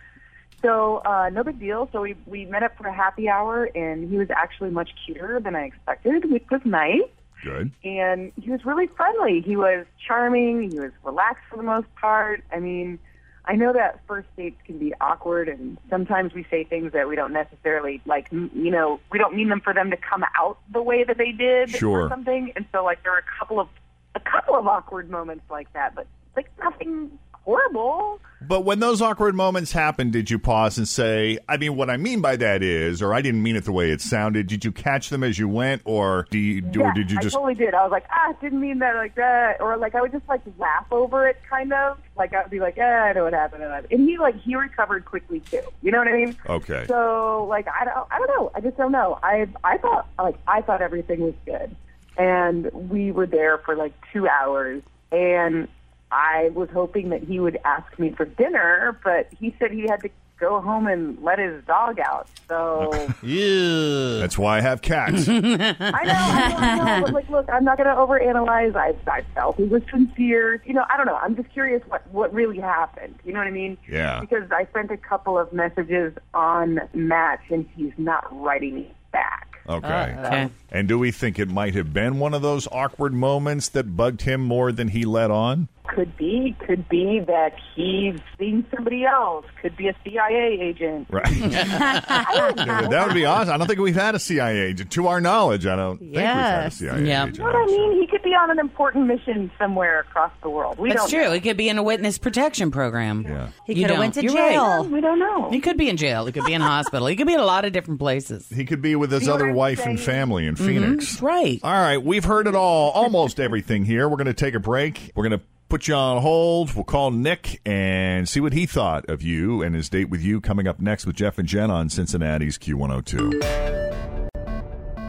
So 0.62 0.98
uh, 1.06 1.30
no 1.32 1.42
big 1.44 1.58
deal. 1.58 1.88
So 1.92 2.02
we 2.02 2.16
we 2.26 2.44
met 2.44 2.62
up 2.62 2.76
for 2.76 2.86
a 2.86 2.94
happy 2.94 3.28
hour, 3.28 3.64
and 3.74 4.10
he 4.10 4.16
was 4.18 4.28
actually 4.30 4.70
much 4.70 4.90
cuter 5.06 5.40
than 5.40 5.56
I 5.56 5.64
expected, 5.64 6.30
which 6.30 6.44
was 6.50 6.60
nice. 6.64 7.00
Good. 7.42 7.70
And 7.84 8.32
he 8.40 8.50
was 8.50 8.64
really 8.66 8.86
friendly. 8.88 9.40
He 9.40 9.56
was 9.56 9.86
charming. 10.06 10.70
He 10.70 10.78
was 10.78 10.90
relaxed 11.02 11.44
for 11.48 11.56
the 11.56 11.62
most 11.62 11.86
part. 11.94 12.44
I 12.52 12.58
mean, 12.60 12.98
I 13.46 13.56
know 13.56 13.72
that 13.72 14.00
first 14.06 14.28
dates 14.36 14.60
can 14.66 14.78
be 14.78 14.92
awkward, 15.00 15.48
and 15.48 15.78
sometimes 15.88 16.34
we 16.34 16.44
say 16.50 16.64
things 16.64 16.92
that 16.92 17.08
we 17.08 17.16
don't 17.16 17.32
necessarily 17.32 18.02
like. 18.04 18.26
m- 18.30 18.50
You 18.54 18.70
know, 18.70 19.00
we 19.10 19.18
don't 19.18 19.34
mean 19.34 19.48
them 19.48 19.60
for 19.62 19.72
them 19.72 19.90
to 19.90 19.96
come 19.96 20.22
out 20.38 20.58
the 20.70 20.82
way 20.82 21.04
that 21.04 21.16
they 21.16 21.32
did 21.32 21.70
Sure. 21.70 22.02
or 22.02 22.08
something. 22.10 22.52
And 22.54 22.66
so, 22.72 22.84
like, 22.84 23.02
there 23.02 23.14
are 23.14 23.18
a 23.20 23.38
couple 23.38 23.58
of 23.58 23.68
a 24.14 24.20
couple 24.20 24.56
of 24.56 24.66
awkward 24.66 25.08
moments 25.08 25.44
like 25.50 25.72
that, 25.72 25.94
but 25.94 26.06
like 26.36 26.50
nothing 26.58 27.18
horrible. 27.32 28.20
But 28.42 28.64
when 28.64 28.80
those 28.80 29.02
awkward 29.02 29.34
moments 29.34 29.72
happened, 29.72 30.12
did 30.12 30.30
you 30.30 30.38
pause 30.38 30.78
and 30.78 30.88
say, 30.88 31.38
I 31.48 31.58
mean, 31.58 31.76
what 31.76 31.90
I 31.90 31.96
mean 31.98 32.20
by 32.20 32.36
that 32.36 32.62
is, 32.62 33.02
or 33.02 33.12
I 33.12 33.20
didn't 33.20 33.42
mean 33.42 33.54
it 33.54 33.64
the 33.64 33.72
way 33.72 33.90
it 33.90 34.00
sounded, 34.00 34.46
did 34.46 34.64
you 34.64 34.72
catch 34.72 35.10
them 35.10 35.22
as 35.22 35.38
you 35.38 35.46
went, 35.48 35.82
or, 35.84 36.26
do 36.30 36.38
you, 36.38 36.64
or 36.64 36.70
Yeah, 36.72 36.94
did 36.94 37.10
you 37.10 37.18
just. 37.20 37.36
I 37.36 37.38
totally 37.38 37.54
did. 37.54 37.74
I 37.74 37.82
was 37.82 37.90
like, 37.90 38.06
ah, 38.10 38.32
didn't 38.40 38.60
mean 38.60 38.78
that 38.78 38.96
like 38.96 39.14
that, 39.16 39.60
or 39.60 39.76
like 39.76 39.94
I 39.94 40.00
would 40.00 40.12
just 40.12 40.26
like 40.28 40.40
laugh 40.58 40.86
over 40.90 41.28
it, 41.28 41.36
kind 41.48 41.72
of. 41.72 41.98
Like 42.16 42.32
I 42.32 42.42
would 42.42 42.50
be 42.50 42.60
like, 42.60 42.76
ah, 42.80 42.82
I 42.82 43.12
know 43.12 43.24
what 43.24 43.32
happened, 43.34 43.62
and 43.62 44.08
he 44.08 44.18
like 44.18 44.36
he 44.40 44.56
recovered 44.56 45.04
quickly 45.04 45.40
too. 45.40 45.62
You 45.82 45.92
know 45.92 45.98
what 45.98 46.08
I 46.08 46.12
mean? 46.12 46.36
Okay. 46.48 46.86
So 46.86 47.46
like 47.48 47.66
I 47.68 47.84
don't, 47.84 48.06
I 48.10 48.18
don't 48.18 48.28
know. 48.28 48.50
I 48.54 48.60
just 48.60 48.76
don't 48.76 48.92
know. 48.92 49.18
I 49.22 49.48
I 49.64 49.76
thought 49.78 50.08
like 50.18 50.36
I 50.46 50.62
thought 50.62 50.80
everything 50.82 51.20
was 51.20 51.34
good, 51.44 51.74
and 52.16 52.70
we 52.90 53.12
were 53.12 53.26
there 53.26 53.58
for 53.58 53.76
like 53.76 53.92
two 54.12 54.28
hours, 54.28 54.82
and 55.12 55.68
I 56.12 56.50
was 56.54 56.68
hoping 56.70 57.10
that 57.10 57.22
he 57.22 57.40
would 57.40 57.58
ask 57.64 57.98
me 57.98 58.10
for 58.10 58.24
dinner, 58.24 58.98
but 59.04 59.28
he 59.38 59.54
said 59.58 59.70
he 59.70 59.82
had 59.82 60.00
to 60.02 60.10
go 60.40 60.60
home 60.60 60.86
and 60.86 61.22
let 61.22 61.38
his 61.38 61.62
dog 61.66 62.00
out. 62.00 62.26
So. 62.48 62.90
yeah, 63.22 64.18
That's 64.18 64.38
why 64.38 64.56
I 64.56 64.60
have 64.62 64.82
cats. 64.82 65.28
I 65.28 65.40
know, 65.40 65.66
I 65.78 66.04
know, 66.04 66.56
I 66.56 66.76
know. 66.76 67.04
But 67.04 67.12
like, 67.12 67.28
look, 67.28 67.48
I'm 67.50 67.64
not 67.64 67.76
going 67.76 67.88
to 67.88 67.94
overanalyze. 67.94 68.74
I, 68.74 68.94
I 69.08 69.22
felt 69.34 69.56
he 69.56 69.64
was 69.64 69.82
sincere. 69.90 70.62
You 70.64 70.74
know, 70.74 70.84
I 70.90 70.96
don't 70.96 71.06
know. 71.06 71.16
I'm 71.16 71.36
just 71.36 71.50
curious 71.50 71.82
what 71.86 72.10
what 72.10 72.32
really 72.32 72.58
happened. 72.58 73.16
You 73.24 73.32
know 73.32 73.38
what 73.38 73.48
I 73.48 73.52
mean? 73.52 73.76
Yeah. 73.88 74.20
Because 74.20 74.50
I 74.50 74.66
sent 74.72 74.90
a 74.90 74.96
couple 74.96 75.38
of 75.38 75.52
messages 75.52 76.14
on 76.34 76.80
Match, 76.94 77.42
and 77.50 77.68
he's 77.76 77.92
not 77.98 78.26
writing 78.32 78.74
me 78.74 78.94
back. 79.12 79.50
Okay. 79.68 80.16
Oh, 80.18 80.26
okay. 80.26 80.50
And 80.72 80.88
do 80.88 80.98
we 80.98 81.10
think 81.10 81.38
it 81.38 81.48
might 81.48 81.74
have 81.74 81.92
been 81.92 82.18
one 82.18 82.34
of 82.34 82.42
those 82.42 82.66
awkward 82.72 83.12
moments 83.12 83.68
that 83.68 83.96
bugged 83.96 84.22
him 84.22 84.40
more 84.40 84.72
than 84.72 84.88
he 84.88 85.04
let 85.04 85.30
on? 85.30 85.68
Could 86.00 86.16
be, 86.16 86.56
could 86.66 86.88
be 86.88 87.20
that 87.26 87.52
he's 87.76 88.18
seen 88.38 88.64
somebody 88.74 89.04
else. 89.04 89.44
Could 89.60 89.76
be 89.76 89.88
a 89.88 89.94
CIA 90.02 90.58
agent. 90.58 91.08
Right. 91.10 91.26
that 91.50 93.04
would 93.06 93.12
be 93.12 93.26
awesome. 93.26 93.52
I 93.52 93.58
don't 93.58 93.66
think 93.66 93.80
we've 93.80 93.94
had 93.94 94.14
a 94.14 94.18
CIA 94.18 94.60
agent. 94.60 94.90
To 94.92 95.08
our 95.08 95.20
knowledge, 95.20 95.66
I 95.66 95.76
don't 95.76 95.98
think 95.98 96.12
we've 96.12 96.20
had 96.22 96.60
a 96.60 96.62
Yes. 96.64 96.76
CIA 96.76 97.04
Yeah. 97.04 97.24
agent. 97.24 97.36
You 97.36 97.44
know 97.44 97.50
what 97.50 97.56
I 97.56 97.66
mean? 97.66 98.00
He 98.00 98.06
could 98.06 98.22
be 98.22 98.30
on 98.30 98.50
an 98.50 98.58
important 98.58 99.08
mission 99.08 99.50
somewhere 99.58 100.00
across 100.00 100.32
the 100.42 100.48
world. 100.48 100.78
We 100.78 100.88
That's 100.88 101.02
don't 101.02 101.10
true. 101.10 101.24
know. 101.24 101.32
It 101.32 101.42
could 101.42 101.58
be 101.58 101.68
in 101.68 101.76
a 101.76 101.82
witness 101.82 102.16
protection 102.16 102.70
program. 102.70 103.26
Yeah. 103.28 103.48
He 103.66 103.74
could 103.74 103.90
have 103.90 103.98
went 103.98 104.14
to 104.14 104.22
You're 104.22 104.32
jail. 104.32 104.64
right. 104.64 104.90
We 104.90 105.02
don't 105.02 105.18
know. 105.18 105.50
He 105.50 105.60
could 105.60 105.76
be 105.76 105.90
in 105.90 105.98
jail. 105.98 106.24
He 106.24 106.32
could 106.32 106.46
be 106.46 106.54
in 106.54 106.62
a 106.62 106.66
hospital. 106.66 107.08
He 107.08 107.16
could 107.16 107.26
be 107.26 107.34
in 107.34 107.40
a 107.40 107.44
lot 107.44 107.66
of 107.66 107.72
different 107.74 108.00
places. 108.00 108.48
He 108.48 108.64
could 108.64 108.80
be 108.80 108.96
with 108.96 109.12
his 109.12 109.26
You 109.26 109.34
other 109.34 109.44
what 109.44 109.50
I'm 109.50 109.56
wife 109.56 109.84
and 109.84 110.00
family 110.00 110.46
in 110.46 110.54
mm-hmm. 110.54 110.66
Phoenix. 110.66 111.20
Right. 111.20 111.60
All 111.62 111.72
right, 111.72 112.02
we've 112.02 112.24
heard 112.24 112.46
it 112.46 112.54
all, 112.54 112.90
almost 112.92 113.38
everything 113.38 113.84
here. 113.84 114.08
We're 114.08 114.16
going 114.16 114.26
to 114.28 114.32
take 114.32 114.54
a 114.54 114.60
break. 114.60 115.12
We're 115.14 115.28
going 115.28 115.38
to 115.38 115.44
put 115.70 115.86
you 115.86 115.94
on 115.94 116.20
hold. 116.20 116.74
We'll 116.74 116.82
call 116.82 117.12
Nick 117.12 117.60
and 117.64 118.28
see 118.28 118.40
what 118.40 118.52
he 118.52 118.66
thought 118.66 119.08
of 119.08 119.22
you 119.22 119.62
and 119.62 119.74
his 119.74 119.88
date 119.88 120.10
with 120.10 120.20
you 120.20 120.40
coming 120.40 120.66
up 120.66 120.80
next 120.80 121.06
with 121.06 121.14
Jeff 121.14 121.38
and 121.38 121.46
Jen 121.46 121.70
on 121.70 121.88
Cincinnati's 121.88 122.58
Q102. 122.58 124.10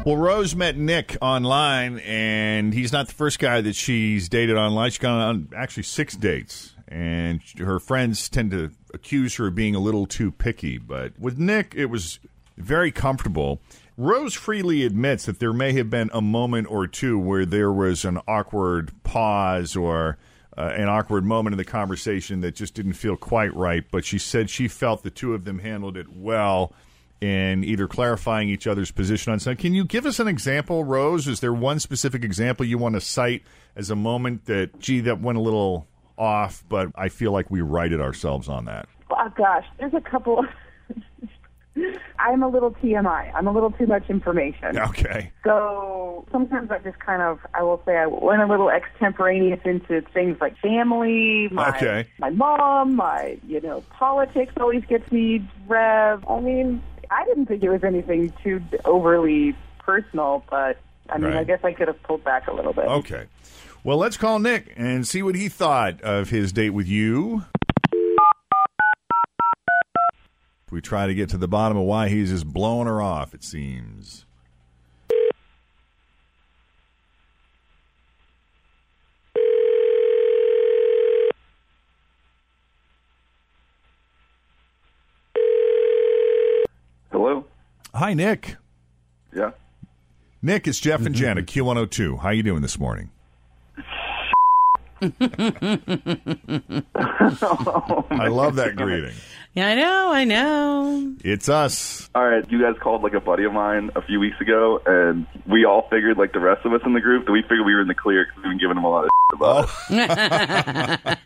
Well, 0.05 0.17
Rose 0.17 0.55
met 0.55 0.77
Nick 0.77 1.17
online, 1.19 1.99
and 1.99 2.73
he's 2.73 2.91
not 2.93 3.07
the 3.07 3.13
first 3.13 3.39
guy 3.39 3.61
that 3.61 3.75
she's 3.75 4.29
dated 4.29 4.55
online. 4.55 4.91
She's 4.91 4.99
gone 4.99 5.19
on 5.19 5.49
actually 5.55 5.83
six 5.83 6.15
dates, 6.15 6.75
and 6.87 7.41
her 7.57 7.79
friends 7.79 8.29
tend 8.29 8.51
to 8.51 8.71
accuse 8.93 9.35
her 9.35 9.47
of 9.47 9.55
being 9.55 9.73
a 9.75 9.79
little 9.79 10.05
too 10.05 10.31
picky. 10.31 10.77
But 10.77 11.19
with 11.19 11.39
Nick, 11.39 11.73
it 11.75 11.87
was 11.87 12.19
very 12.57 12.91
comfortable. 12.91 13.61
Rose 13.97 14.33
freely 14.35 14.85
admits 14.85 15.25
that 15.25 15.39
there 15.39 15.53
may 15.53 15.73
have 15.73 15.89
been 15.89 16.11
a 16.13 16.21
moment 16.21 16.67
or 16.69 16.87
two 16.87 17.17
where 17.19 17.45
there 17.45 17.71
was 17.71 18.05
an 18.05 18.19
awkward 18.27 18.91
pause 19.03 19.75
or 19.75 20.17
uh, 20.57 20.73
an 20.75 20.89
awkward 20.89 21.23
moment 21.23 21.53
in 21.53 21.57
the 21.57 21.65
conversation 21.65 22.41
that 22.41 22.55
just 22.55 22.73
didn't 22.73 22.93
feel 22.93 23.15
quite 23.15 23.55
right. 23.55 23.83
But 23.89 24.05
she 24.05 24.17
said 24.17 24.49
she 24.49 24.67
felt 24.67 25.03
the 25.03 25.09
two 25.09 25.33
of 25.33 25.45
them 25.45 25.59
handled 25.59 25.97
it 25.97 26.07
well 26.09 26.73
in 27.21 27.63
either 27.63 27.87
clarifying 27.87 28.49
each 28.49 28.65
other's 28.65 28.91
position 28.91 29.31
on 29.31 29.39
something. 29.39 29.61
Can 29.61 29.73
you 29.73 29.85
give 29.85 30.05
us 30.05 30.19
an 30.19 30.27
example, 30.27 30.83
Rose? 30.83 31.27
Is 31.27 31.39
there 31.39 31.53
one 31.53 31.79
specific 31.79 32.23
example 32.23 32.65
you 32.65 32.79
want 32.79 32.95
to 32.95 33.01
cite 33.01 33.43
as 33.75 33.91
a 33.91 33.95
moment 33.95 34.45
that, 34.45 34.79
gee, 34.79 35.01
that 35.01 35.21
went 35.21 35.37
a 35.37 35.41
little 35.41 35.87
off, 36.17 36.63
but 36.67 36.89
I 36.95 37.09
feel 37.09 37.31
like 37.31 37.51
we 37.51 37.61
righted 37.61 38.01
ourselves 38.01 38.49
on 38.49 38.65
that? 38.65 38.89
Oh 39.11 39.31
gosh, 39.37 39.65
there's 39.79 39.93
a 39.93 40.01
couple. 40.01 40.43
I'm 42.19 42.43
a 42.43 42.47
little 42.47 42.71
TMI. 42.71 43.31
I'm 43.33 43.47
a 43.47 43.51
little 43.51 43.71
too 43.71 43.87
much 43.87 44.09
information. 44.09 44.77
Okay. 44.77 45.31
So 45.43 46.25
sometimes 46.31 46.69
I 46.69 46.79
just 46.79 46.99
kind 46.99 47.21
of, 47.21 47.39
I 47.53 47.63
will 47.63 47.81
say, 47.85 47.97
I 47.97 48.05
went 48.07 48.41
a 48.41 48.45
little 48.45 48.69
extemporaneous 48.69 49.59
into 49.65 50.01
things 50.13 50.37
like 50.41 50.57
family, 50.59 51.47
my 51.51 51.69
Okay. 51.69 52.07
my 52.19 52.29
mom, 52.29 52.95
my 52.95 53.37
you 53.47 53.61
know 53.61 53.81
politics 53.91 54.53
always 54.59 54.83
gets 54.85 55.11
me 55.11 55.47
rev. 55.67 56.23
I 56.29 56.39
mean, 56.41 56.83
I 57.09 57.25
didn't 57.25 57.47
think 57.47 57.63
it 57.63 57.69
was 57.69 57.83
anything 57.83 58.33
too 58.43 58.61
overly 58.85 59.55
personal, 59.79 60.43
but 60.49 60.77
I 61.09 61.17
mean, 61.17 61.31
Right. 61.31 61.39
I 61.39 61.43
guess 61.43 61.59
I 61.63 61.73
could 61.73 61.87
have 61.87 62.01
pulled 62.03 62.23
back 62.23 62.47
a 62.47 62.53
little 62.53 62.73
bit. 62.73 62.85
Okay. 62.85 63.25
Well, 63.83 63.97
let's 63.97 64.15
call 64.15 64.37
Nick 64.39 64.71
and 64.77 65.07
see 65.07 65.23
what 65.23 65.33
he 65.35 65.49
thought 65.49 65.99
of 66.01 66.29
his 66.29 66.53
date 66.53 66.69
with 66.69 66.87
you. 66.87 67.45
We 70.71 70.79
try 70.79 71.05
to 71.05 71.13
get 71.13 71.27
to 71.29 71.37
the 71.37 71.49
bottom 71.49 71.77
of 71.77 71.83
why 71.83 72.07
he's 72.07 72.29
just 72.29 72.47
blowing 72.47 72.87
her 72.87 73.01
off, 73.01 73.33
it 73.33 73.43
seems. 73.43 74.25
Hello. 87.11 87.45
Hi, 87.93 88.13
Nick. 88.13 88.55
Yeah. 89.35 89.51
Nick, 90.41 90.69
it's 90.69 90.79
Jeff 90.79 91.05
and 91.05 91.13
Jen 91.13 91.37
at 91.37 91.47
Q102. 91.47 92.19
How 92.19 92.29
you 92.29 92.43
doing 92.43 92.61
this 92.61 92.79
morning? 92.79 93.11
Oh, 97.43 98.05
I 98.11 98.27
love 98.27 98.55
that 98.55 98.75
greeting. 98.75 99.13
Yeah, 99.53 99.67
I 99.67 99.75
know, 99.75 100.11
I 100.13 100.23
know. 100.23 101.15
It's 101.23 101.49
us. 101.49 102.09
All 102.15 102.25
right, 102.25 102.49
you 102.49 102.61
guys 102.61 102.75
called 102.81 103.03
like 103.03 103.13
a 103.13 103.19
buddy 103.19 103.43
of 103.43 103.53
mine 103.53 103.91
a 103.95 104.01
few 104.01 104.19
weeks 104.19 104.39
ago, 104.39 104.81
and 104.85 105.27
we 105.45 105.65
all 105.65 105.87
figured, 105.89 106.17
like 106.17 106.33
the 106.33 106.39
rest 106.39 106.65
of 106.65 106.73
us 106.73 106.81
in 106.85 106.93
the 106.93 107.01
group, 107.01 107.25
that 107.25 107.31
we 107.31 107.41
figured 107.41 107.65
we 107.65 107.73
were 107.73 107.81
in 107.81 107.87
the 107.87 107.95
clear 107.95 108.25
because 108.25 108.37
we've 108.37 108.51
been 108.51 108.59
giving 108.59 108.77
him 108.77 108.83
a 108.83 108.89
lot 108.89 109.03
of 109.05 109.09
about 109.33 109.69
oh. 109.69 109.85
it. 109.89 111.19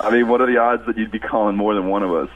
I 0.00 0.10
mean, 0.10 0.28
what 0.28 0.40
are 0.40 0.46
the 0.46 0.58
odds 0.58 0.86
that 0.86 0.96
you'd 0.96 1.10
be 1.10 1.18
calling 1.18 1.56
more 1.56 1.74
than 1.74 1.88
one 1.88 2.02
of 2.02 2.12
us? 2.12 2.28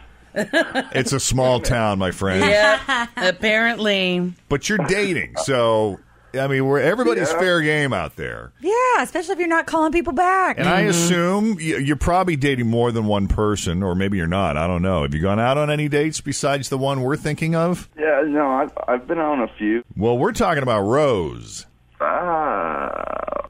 It's 0.92 1.12
a 1.12 1.20
small 1.20 1.60
town, 1.62 1.98
my 1.98 2.10
friend. 2.10 2.44
Yeah, 2.44 3.06
apparently. 3.16 4.32
But 4.48 4.68
you're 4.68 4.78
dating, 4.78 5.36
so 5.44 6.00
I 6.34 6.46
mean, 6.46 6.64
we're 6.66 6.80
everybody's 6.80 7.30
Yeah. 7.32 7.38
fair 7.38 7.60
game 7.60 7.92
out 7.92 8.16
there. 8.16 8.52
Yeah, 8.60 8.72
especially 9.02 9.32
if 9.32 9.38
you're 9.38 9.48
not 9.48 9.66
calling 9.66 9.92
people 9.92 10.12
back. 10.12 10.58
And 10.58 10.68
I 10.68 10.82
assume 10.82 11.56
you're 11.60 11.96
probably 11.96 12.36
dating 12.36 12.66
more 12.68 12.92
than 12.92 13.06
one 13.06 13.26
person, 13.28 13.82
or 13.82 13.94
maybe 13.94 14.16
you're 14.16 14.26
not. 14.26 14.56
I 14.56 14.66
don't 14.66 14.82
know. 14.82 15.02
Have 15.02 15.14
you 15.14 15.20
gone 15.20 15.40
out 15.40 15.58
on 15.58 15.70
any 15.70 15.88
dates 15.88 16.20
besides 16.20 16.68
the 16.68 16.78
one 16.78 17.02
we're 17.02 17.16
thinking 17.16 17.54
of? 17.54 17.88
Yeah, 17.98 18.22
no, 18.26 18.48
I've, 18.48 18.72
I've 18.88 19.06
been 19.08 19.18
on 19.18 19.40
a 19.40 19.48
few. 19.58 19.82
Well, 19.96 20.16
we're 20.18 20.32
talking 20.32 20.62
about 20.62 20.82
Rose. 20.82 21.66
Ah, 22.00 22.90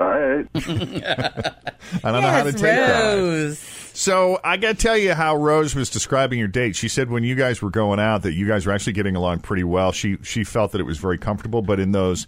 All 0.01 0.07
right. 0.09 0.47
I 0.55 2.13
don't 2.13 2.23
know 2.23 2.31
how 2.31 2.43
to 2.45 2.53
take 2.53 2.61
that. 2.63 3.57
So 3.93 4.39
I 4.43 4.57
got 4.57 4.77
to 4.77 4.83
tell 4.83 4.97
you 4.97 5.13
how 5.15 5.37
Rose 5.37 5.75
was 5.75 5.91
describing 5.91 6.39
your 6.39 6.49
date. 6.49 6.75
She 6.77 6.89
said 6.89 7.11
when 7.11 7.23
you 7.25 7.35
guys 7.35 7.61
were 7.61 7.71
going 7.71 8.01
out 8.01 8.23
that 8.23 8.33
you 8.33 8.47
guys 8.49 8.65
were 8.67 8.73
actually 8.73 8.95
getting 8.95 9.15
along 9.17 9.41
pretty 9.41 9.65
well. 9.65 9.93
She 9.93 10.17
she 10.23 10.45
felt 10.45 10.73
that 10.73 10.81
it 10.81 10.85
was 10.85 10.99
very 10.99 11.19
comfortable, 11.19 11.63
but 11.63 11.79
in 11.81 11.93
those. 11.93 12.27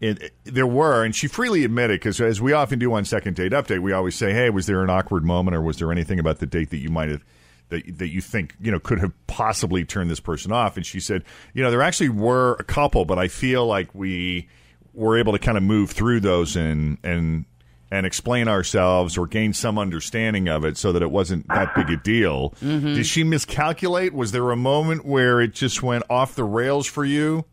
It, 0.00 0.32
there 0.44 0.66
were, 0.66 1.04
and 1.04 1.14
she 1.14 1.26
freely 1.28 1.62
admitted, 1.62 2.00
because 2.00 2.20
as 2.22 2.40
we 2.40 2.54
often 2.54 2.78
do 2.78 2.92
on 2.94 3.04
Second 3.04 3.36
Date 3.36 3.52
Update, 3.52 3.80
we 3.80 3.92
always 3.92 4.14
say, 4.14 4.32
"Hey, 4.32 4.48
was 4.48 4.64
there 4.66 4.82
an 4.82 4.88
awkward 4.88 5.24
moment, 5.24 5.54
or 5.54 5.60
was 5.60 5.76
there 5.76 5.92
anything 5.92 6.18
about 6.18 6.38
the 6.38 6.46
date 6.46 6.70
that 6.70 6.78
you 6.78 6.88
might 6.88 7.10
have 7.10 7.22
that 7.68 7.98
that 7.98 8.08
you 8.08 8.22
think 8.22 8.54
you 8.60 8.72
know 8.72 8.78
could 8.80 8.98
have 8.98 9.12
possibly 9.26 9.84
turned 9.84 10.10
this 10.10 10.20
person 10.20 10.52
off?" 10.52 10.76
And 10.78 10.86
she 10.86 11.00
said, 11.00 11.22
"You 11.52 11.62
know, 11.62 11.70
there 11.70 11.82
actually 11.82 12.08
were 12.08 12.56
a 12.58 12.64
couple, 12.64 13.04
but 13.04 13.18
I 13.18 13.28
feel 13.28 13.66
like 13.66 13.94
we 13.94 14.48
were 14.94 15.18
able 15.18 15.32
to 15.34 15.38
kind 15.38 15.58
of 15.58 15.62
move 15.62 15.90
through 15.90 16.20
those 16.20 16.56
and 16.56 16.96
and 17.04 17.44
and 17.92 18.06
explain 18.06 18.48
ourselves 18.48 19.18
or 19.18 19.26
gain 19.26 19.52
some 19.52 19.76
understanding 19.78 20.48
of 20.48 20.64
it 20.64 20.76
so 20.78 20.92
that 20.92 21.02
it 21.02 21.10
wasn't 21.10 21.46
that 21.48 21.74
big 21.74 21.90
a 21.90 21.96
deal. 21.96 22.54
Mhm. 22.62 22.94
Did 22.94 23.04
she 23.04 23.22
miscalculate? 23.24 24.14
Was 24.14 24.32
there 24.32 24.50
a 24.50 24.56
moment 24.56 25.04
where 25.04 25.40
it 25.40 25.52
just 25.54 25.82
went 25.82 26.04
off 26.08 26.34
the 26.36 26.44
rails 26.44 26.86
for 26.86 27.04
you? 27.04 27.44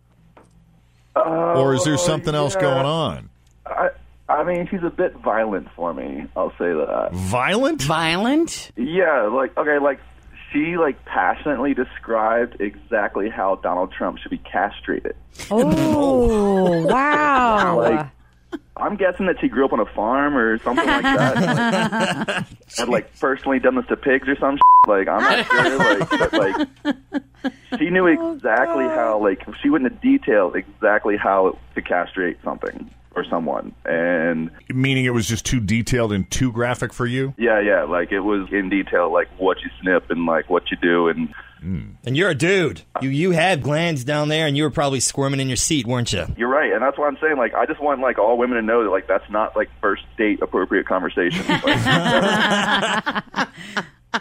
Or 1.25 1.73
is 1.73 1.83
there 1.83 1.93
oh, 1.93 1.97
something 1.97 2.35
else 2.35 2.55
going 2.55 2.85
on? 2.85 3.29
I, 3.65 3.89
I 4.29 4.43
mean, 4.43 4.67
she's 4.69 4.83
a 4.83 4.89
bit 4.89 5.15
violent 5.17 5.69
for 5.75 5.93
me. 5.93 6.25
I'll 6.35 6.51
say 6.51 6.73
that. 6.73 7.09
Violent? 7.13 7.81
Violent? 7.81 8.71
Yeah, 8.75 9.23
like 9.27 9.57
okay, 9.57 9.79
like 9.79 9.99
she 10.51 10.77
like 10.77 11.03
passionately 11.05 11.73
described 11.73 12.59
exactly 12.59 13.29
how 13.29 13.55
Donald 13.55 13.91
Trump 13.91 14.17
should 14.19 14.31
be 14.31 14.37
castrated. 14.37 15.15
Oh, 15.49 16.85
wow. 16.87 17.79
Like, 17.79 18.07
I'm 18.75 18.95
guessing 18.95 19.25
that 19.27 19.39
she 19.39 19.47
grew 19.47 19.65
up 19.65 19.73
on 19.73 19.79
a 19.79 19.85
farm 19.85 20.37
or 20.37 20.57
something 20.59 20.85
like 20.85 21.03
that. 21.03 22.27
like, 22.27 22.45
had 22.77 22.89
like 22.89 23.19
personally 23.19 23.59
done 23.59 23.75
this 23.75 23.85
to 23.87 23.97
pigs 23.97 24.27
or 24.27 24.35
some. 24.37 24.55
Shit. 24.55 24.61
Like 24.87 25.07
I'm 25.07 25.21
not 25.21 25.45
sure. 25.45 25.77
Like, 25.77 26.09
but 26.09 26.33
like 26.33 27.23
she 27.77 27.89
knew 27.89 28.07
oh, 28.19 28.33
exactly 28.33 28.85
how. 28.85 29.19
Like 29.21 29.45
she 29.61 29.69
went 29.69 29.85
into 29.85 29.97
detail 29.99 30.53
exactly 30.53 31.17
how 31.17 31.57
to 31.75 31.81
castrate 31.81 32.37
something 32.43 32.89
or 33.15 33.25
someone, 33.25 33.73
and 33.85 34.51
Meaning 34.69 35.05
it 35.05 35.09
was 35.13 35.27
just 35.27 35.45
too 35.45 35.59
detailed 35.59 36.13
and 36.13 36.29
too 36.29 36.51
graphic 36.51 36.93
for 36.93 37.05
you? 37.05 37.33
yeah, 37.37 37.59
yeah, 37.59 37.83
like 37.83 38.11
it 38.11 38.19
was 38.19 38.47
in 38.51 38.69
detail, 38.69 39.11
like 39.11 39.27
what 39.39 39.57
you 39.61 39.69
snip 39.81 40.09
and 40.09 40.25
like 40.25 40.49
what 40.49 40.69
you 40.71 40.77
do, 40.77 41.07
and 41.07 41.33
hmm. 41.59 41.89
And 42.05 42.15
you're 42.15 42.29
a 42.29 42.35
dude. 42.35 42.83
You 43.01 43.09
you 43.09 43.31
had 43.31 43.63
glands 43.63 44.03
down 44.03 44.29
there, 44.29 44.45
and 44.47 44.55
you 44.55 44.63
were 44.63 44.69
probably 44.69 44.99
squirming 44.99 45.39
in 45.39 45.47
your 45.47 45.57
seat, 45.57 45.87
weren't 45.87 46.13
you? 46.13 46.27
You're 46.37 46.47
right, 46.47 46.71
and 46.71 46.81
that's 46.81 46.97
why 46.97 47.07
I'm 47.07 47.17
saying. 47.19 47.37
Like, 47.37 47.55
I 47.55 47.65
just 47.65 47.81
want 47.81 47.99
like 48.01 48.19
all 48.19 48.37
women 48.37 48.57
to 48.57 48.61
know 48.61 48.83
that 48.83 48.91
like 48.91 49.07
that's 49.07 49.29
not 49.31 49.55
like 49.55 49.69
first 49.81 50.03
date 50.17 50.41
appropriate 50.41 50.85
conversation. 50.85 51.43
Like, 51.67 53.47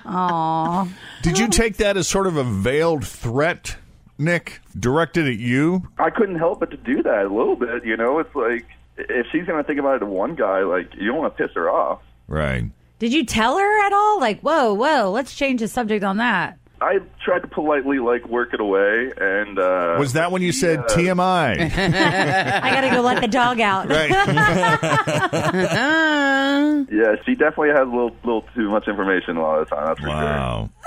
Aww. 0.05 0.89
Did 1.23 1.39
you 1.39 1.49
take 1.49 1.77
that 1.79 1.97
as 1.97 2.09
sort 2.09 2.27
of 2.27 2.37
a 2.37 2.45
veiled 2.45 3.07
threat, 3.07 3.77
Nick, 4.19 4.61
directed 4.79 5.27
at 5.27 5.39
you? 5.39 5.89
I 5.99 6.11
couldn't 6.11 6.39
help 6.39 6.61
but 6.61 6.71
to 6.71 6.77
do 6.77 7.03
that 7.03 7.27
a 7.27 7.35
little 7.35 7.57
bit. 7.57 7.85
You 7.85 7.97
know, 7.97 8.19
it's 8.19 8.35
like 8.35 8.67
if 8.97 9.27
she's 9.33 9.47
gonna 9.47 9.65
think 9.65 9.79
about 9.79 9.97
it 9.97 9.99
to 10.01 10.07
one 10.07 10.35
guy, 10.35 10.61
like 10.61 10.95
you 10.95 11.09
don't 11.09 11.19
want 11.19 11.37
to 11.37 11.43
piss 11.43 11.55
her 11.55 11.71
off. 11.71 12.01
Right. 12.29 12.65
Did 12.99 13.13
you 13.13 13.25
tell 13.25 13.59
her 13.59 13.87
at 13.87 13.93
all? 13.93 14.19
Like, 14.21 14.41
whoa, 14.41 14.73
whoa, 14.73 15.11
let's 15.11 15.35
change 15.35 15.61
the 15.61 15.69
subject 15.69 16.03
on 16.03 16.17
that. 16.17 16.59
I 16.81 17.01
tried 17.27 17.41
to 17.41 17.49
politely 17.49 17.99
like 17.99 18.27
work 18.29 18.55
it 18.55 18.61
away, 18.61 19.13
and 19.21 19.59
uh, 19.59 19.97
Was 19.99 20.13
that 20.15 20.31
when 20.31 20.43
you 20.43 20.53
said 20.53 20.79
TMI? 20.85 21.59
I 21.61 22.71
got 22.73 22.81
to 22.83 22.91
go 22.91 23.01
let 23.03 23.21
the 23.21 23.27
dog 23.29 23.61
out. 23.61 23.89
Right. 23.89 24.11
yeah, 26.91 27.17
she 27.27 27.35
definitely 27.35 27.71
has 27.71 27.81
a 27.81 27.91
little 27.91 28.17
little 28.25 28.45
too 28.55 28.71
much 28.71 28.87
information 28.87 29.37
a 29.37 29.43
lot 29.43 29.59
of 29.59 29.69
the 29.69 29.75
time. 29.75 29.87
That's 29.87 30.01
for 30.01 30.09
wow. 30.09 30.71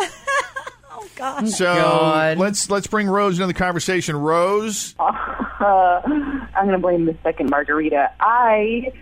oh 0.92 1.08
God. 1.18 1.50
So 1.50 2.36
let's 2.38 2.70
let's 2.70 2.88
bring 2.88 3.08
Rose 3.08 3.38
into 3.38 3.48
the 3.48 3.54
conversation. 3.54 4.16
Rose, 4.16 4.96
Uh, 4.98 6.02
I'm 6.06 6.48
going 6.56 6.72
to 6.72 6.80
blame 6.80 7.06
the 7.06 7.18
second 7.22 7.50
margarita. 7.50 8.14
I 8.22 8.94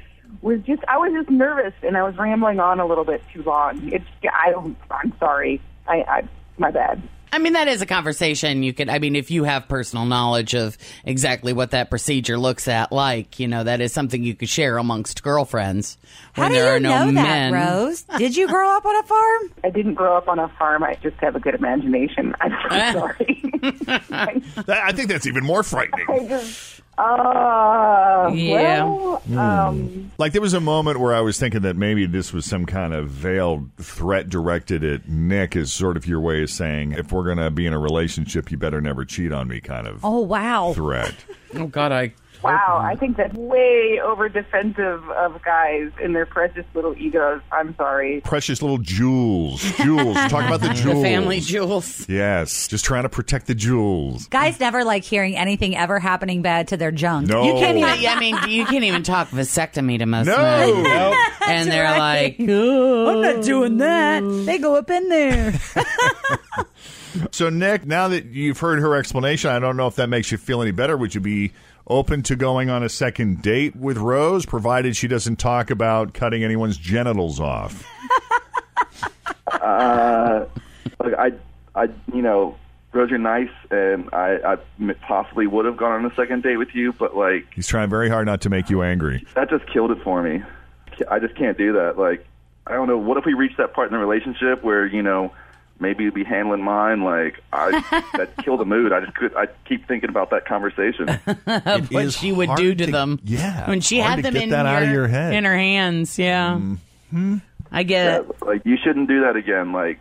was 0.42 0.60
just 0.62 0.82
I 0.88 0.98
was 0.98 1.14
just 1.14 1.30
nervous 1.30 1.74
and 1.84 1.96
I 1.96 2.02
was 2.02 2.18
rambling 2.18 2.60
on 2.60 2.80
a 2.80 2.86
little 2.88 3.06
bit 3.06 3.22
too 3.32 3.44
long. 3.44 3.94
It's 3.94 4.06
I 4.34 4.50
don't 4.52 4.76
I'm 4.90 5.14
sorry. 5.20 5.62
I, 5.88 6.04
I 6.08 6.28
my 6.58 6.72
bad. 6.72 7.08
I 7.32 7.40
mean, 7.40 7.54
that 7.54 7.68
is 7.68 7.82
a 7.82 7.86
conversation 7.86 8.64
you 8.64 8.74
could. 8.74 8.90
I 8.90 9.00
mean, 9.00 9.16
if 9.16 9.30
you 9.32 9.44
have 9.44 9.68
personal 9.68 10.06
knowledge 10.06 10.54
of 10.56 10.78
exactly 11.06 11.54
what 11.54 11.72
that 11.72 11.90
procedure 11.90 12.38
looks 12.38 12.68
at 12.68 12.92
like, 12.92 13.40
you 13.40 13.48
know, 13.48 13.64
that 13.64 13.82
is 13.82 13.94
something 13.94 14.24
you 14.24 14.36
could 14.36 14.50
share 14.50 14.78
amongst 14.78 15.24
girlfriends 15.24 15.98
How 16.34 16.44
when 16.44 16.52
do 16.52 16.58
there 16.58 16.66
you 16.72 16.76
are 16.78 16.80
no 16.80 17.06
know 17.06 17.12
men. 17.12 17.52
that, 17.52 17.70
Rose? 17.74 18.02
Did 18.18 18.36
you 18.36 18.48
grow 18.48 18.76
up 18.78 18.86
on 18.86 18.96
a 18.96 19.04
farm? 19.04 19.52
I 19.64 19.70
didn't 19.70 19.96
grow 19.96 20.16
up 20.18 20.28
on 20.28 20.40
a 20.40 20.48
farm. 20.58 20.84
I 20.84 20.96
just 21.02 21.18
have 21.18 21.36
a 21.36 21.40
good 21.40 21.56
imagination. 21.56 22.34
I'm 22.42 22.52
so 22.70 22.92
sorry. 23.00 23.44
I 24.68 24.92
think 24.94 25.10
that's 25.10 25.28
even 25.28 25.44
more 25.44 25.64
frightening. 25.64 26.06
I 26.10 26.28
just 26.28 26.82
uh 26.98 28.30
Yeah. 28.34 28.84
well 28.86 29.22
um 29.38 30.12
Like 30.18 30.32
there 30.34 30.42
was 30.42 30.54
a 30.54 30.60
moment 30.60 31.00
where 31.00 31.14
I 31.14 31.22
was 31.22 31.38
thinking 31.40 31.62
that 31.62 31.76
maybe 31.76 32.06
this 32.06 32.34
was 32.34 32.46
some 32.46 32.66
kind 32.66 32.94
of 32.94 33.10
veiled 33.10 33.70
threat 33.78 34.30
directed 34.30 34.84
at 34.84 35.08
Nick, 35.08 35.56
as 35.56 35.72
sort 35.72 35.96
of 35.98 36.08
your 36.08 36.20
way 36.20 36.42
of 36.44 36.50
saying, 36.50 36.94
if 36.94 37.12
we're 37.12 37.24
going 37.24 37.38
to 37.38 37.52
be 37.52 37.66
in 37.68 37.74
a 37.74 37.80
relationship, 37.80 38.50
you 38.52 38.58
better 38.58 38.82
never 38.82 39.06
cheat 39.06 39.32
on 39.32 39.48
me, 39.48 39.62
kind 39.62 39.86
of 39.88 40.04
Oh, 40.04 40.20
wow. 40.22 40.74
threat. 40.74 41.14
Oh 41.56 41.68
God, 41.68 41.92
I. 41.94 42.14
wow, 42.44 42.80
I 42.84 42.96
think 42.96 43.18
that's 43.18 43.34
way 43.36 44.00
over 44.04 44.30
defensive 44.30 45.10
of 45.10 45.42
guys 45.44 45.92
and 46.02 46.16
their 46.16 46.26
precious 46.26 46.66
little 46.74 46.96
egos. 46.98 47.42
I'm 47.52 47.76
sorry. 47.76 48.22
Precious 48.22 48.62
little 48.62 48.78
jewels, 48.78 49.62
jewels. 49.78 50.16
Talk 50.16 50.46
about 50.46 50.62
the 50.62 50.70
jewels. 50.74 50.98
The 50.98 51.02
family 51.04 51.40
jewels. 51.40 52.08
Yes, 52.10 52.68
just 52.68 52.86
trying 52.86 53.04
to 53.04 53.10
protect 53.10 53.48
the 53.48 53.56
jewels. 53.56 54.28
Guys 54.28 54.60
never 54.60 54.84
like 54.84 55.04
hearing 55.04 55.36
anything 55.36 55.76
ever 55.76 56.00
happening 56.00 56.42
bad 56.42 56.68
to 56.70 56.78
their 56.78 56.92
junk. 56.92 57.28
No. 57.28 57.44
You 57.44 57.54
can't 57.54 57.78
even. 57.78 57.90
I 57.90 58.20
mean, 58.20 58.36
you 58.50 58.66
can't 58.66 58.84
even 58.84 59.04
talk 59.04 59.30
vasectomy 59.30 60.00
to 60.00 60.06
most 60.06 60.28
No. 60.28 60.38
men. 60.38 60.84
Nope. 60.84 61.16
and 61.48 61.72
they're 61.72 61.84
right. 61.84 62.38
like, 62.40 62.50
oh, 62.50 63.10
I'm 63.10 63.22
not 63.36 63.44
doing 63.44 63.78
that. 63.78 64.24
Oh. 64.24 64.44
They 64.44 64.58
go 64.58 64.76
up 64.76 64.90
in 64.90 65.10
there. 65.10 65.54
So, 67.32 67.50
Nick, 67.50 67.86
now 67.86 68.10
that 68.10 68.26
you've 68.26 68.60
heard 68.60 68.80
her 68.80 68.94
explanation, 68.96 69.50
I 69.50 69.58
don't 69.58 69.76
know 69.76 69.88
if 69.88 69.96
that 69.96 70.08
makes 70.08 70.32
you 70.32 70.38
feel 70.38 70.62
any 70.62 70.70
better. 70.72 70.96
Would 70.96 71.16
you 71.16 71.22
be 71.22 71.52
open 71.88 72.22
to 72.24 72.36
going 72.36 72.70
on 72.70 72.84
a 72.84 72.90
second 72.90 73.42
date 73.42 73.76
with 73.76 73.98
Rose, 73.98 74.46
provided 74.46 74.96
she 74.96 75.08
doesn't 75.08 75.38
talk 75.38 75.70
about 75.72 76.14
cutting 76.14 76.44
anyone's 76.44 76.78
genitals 76.78 77.40
off? 77.40 77.86
Uh, 79.50 80.46
look, 81.04 81.14
I, 81.18 81.32
I, 81.74 81.84
you 82.14 82.22
know, 82.22 82.58
Rose, 82.92 83.10
you're 83.10 83.18
nice, 83.18 83.50
and 83.72 84.10
I 84.12 84.58
possibly 85.08 85.48
would 85.48 85.66
have 85.66 85.78
gone 85.78 86.04
on 86.04 86.12
a 86.12 86.14
second 86.16 86.44
date 86.44 86.58
with 86.58 86.76
you, 86.76 86.92
but 86.94 87.16
like 87.16 87.48
He's 87.54 87.68
trying 87.68 87.90
very 87.90 88.10
hard 88.10 88.26
not 88.26 88.42
to 88.42 88.50
make 88.50 88.70
you 88.70 88.82
angry. 88.84 89.26
that 89.36 89.50
just 89.50 89.66
killed 89.68 89.92
it 89.92 90.02
for 90.04 90.22
me. 90.22 90.44
I 91.10 91.20
just 91.20 91.36
can't 91.36 91.58
do 91.58 91.74
that. 91.74 91.98
Like, 91.98 92.26
I 92.66 92.74
don't 92.74 92.88
know. 92.88 92.98
What 92.98 93.18
if 93.18 93.26
we 93.26 93.34
reach 93.34 93.56
that 93.58 93.74
part 93.74 93.88
in 93.88 93.94
the 93.94 94.00
relationship 94.06 94.64
where 94.64 94.86
you 94.86 95.02
know 95.02 95.32
maybe 95.80 96.04
you'd 96.04 96.14
be 96.14 96.24
handling 96.24 96.64
mine? 96.64 97.04
Like, 97.04 97.42
I 97.54 97.72
that 98.18 98.38
killed 98.44 98.60
the 98.60 98.66
mood. 98.66 98.92
I 98.94 99.02
just 99.02 99.16
could. 99.16 99.36
I 99.36 99.48
keep 99.66 99.88
thinking 99.88 100.10
about 100.10 100.30
that 100.32 100.46
conversation. 100.46 101.08
what 101.92 102.14
she 102.14 102.32
would 102.32 102.50
do 102.56 102.76
to, 102.76 102.86
to- 102.86 102.92
them. 102.92 103.20
yeah, 103.24 103.70
when 103.70 103.82
she 103.82 103.98
had 104.00 104.24
them 104.24 104.36
in 104.36 104.50
that 104.50 104.66
your, 104.66 104.74
out 104.76 104.84
of 104.84 104.90
your 104.92 105.08
head. 105.08 105.34
in 105.34 105.44
her 105.46 105.58
hands. 105.58 106.18
Yeah, 106.18 106.54
mm-hmm. 106.56 107.38
I 107.72 107.84
get 107.84 108.22
it. 108.22 108.42
like, 108.42 108.66
you 108.66 108.78
shouldn't 108.84 109.08
do 109.08 109.22
that 109.22 109.36
again. 109.36 109.72
Like, 109.74 110.00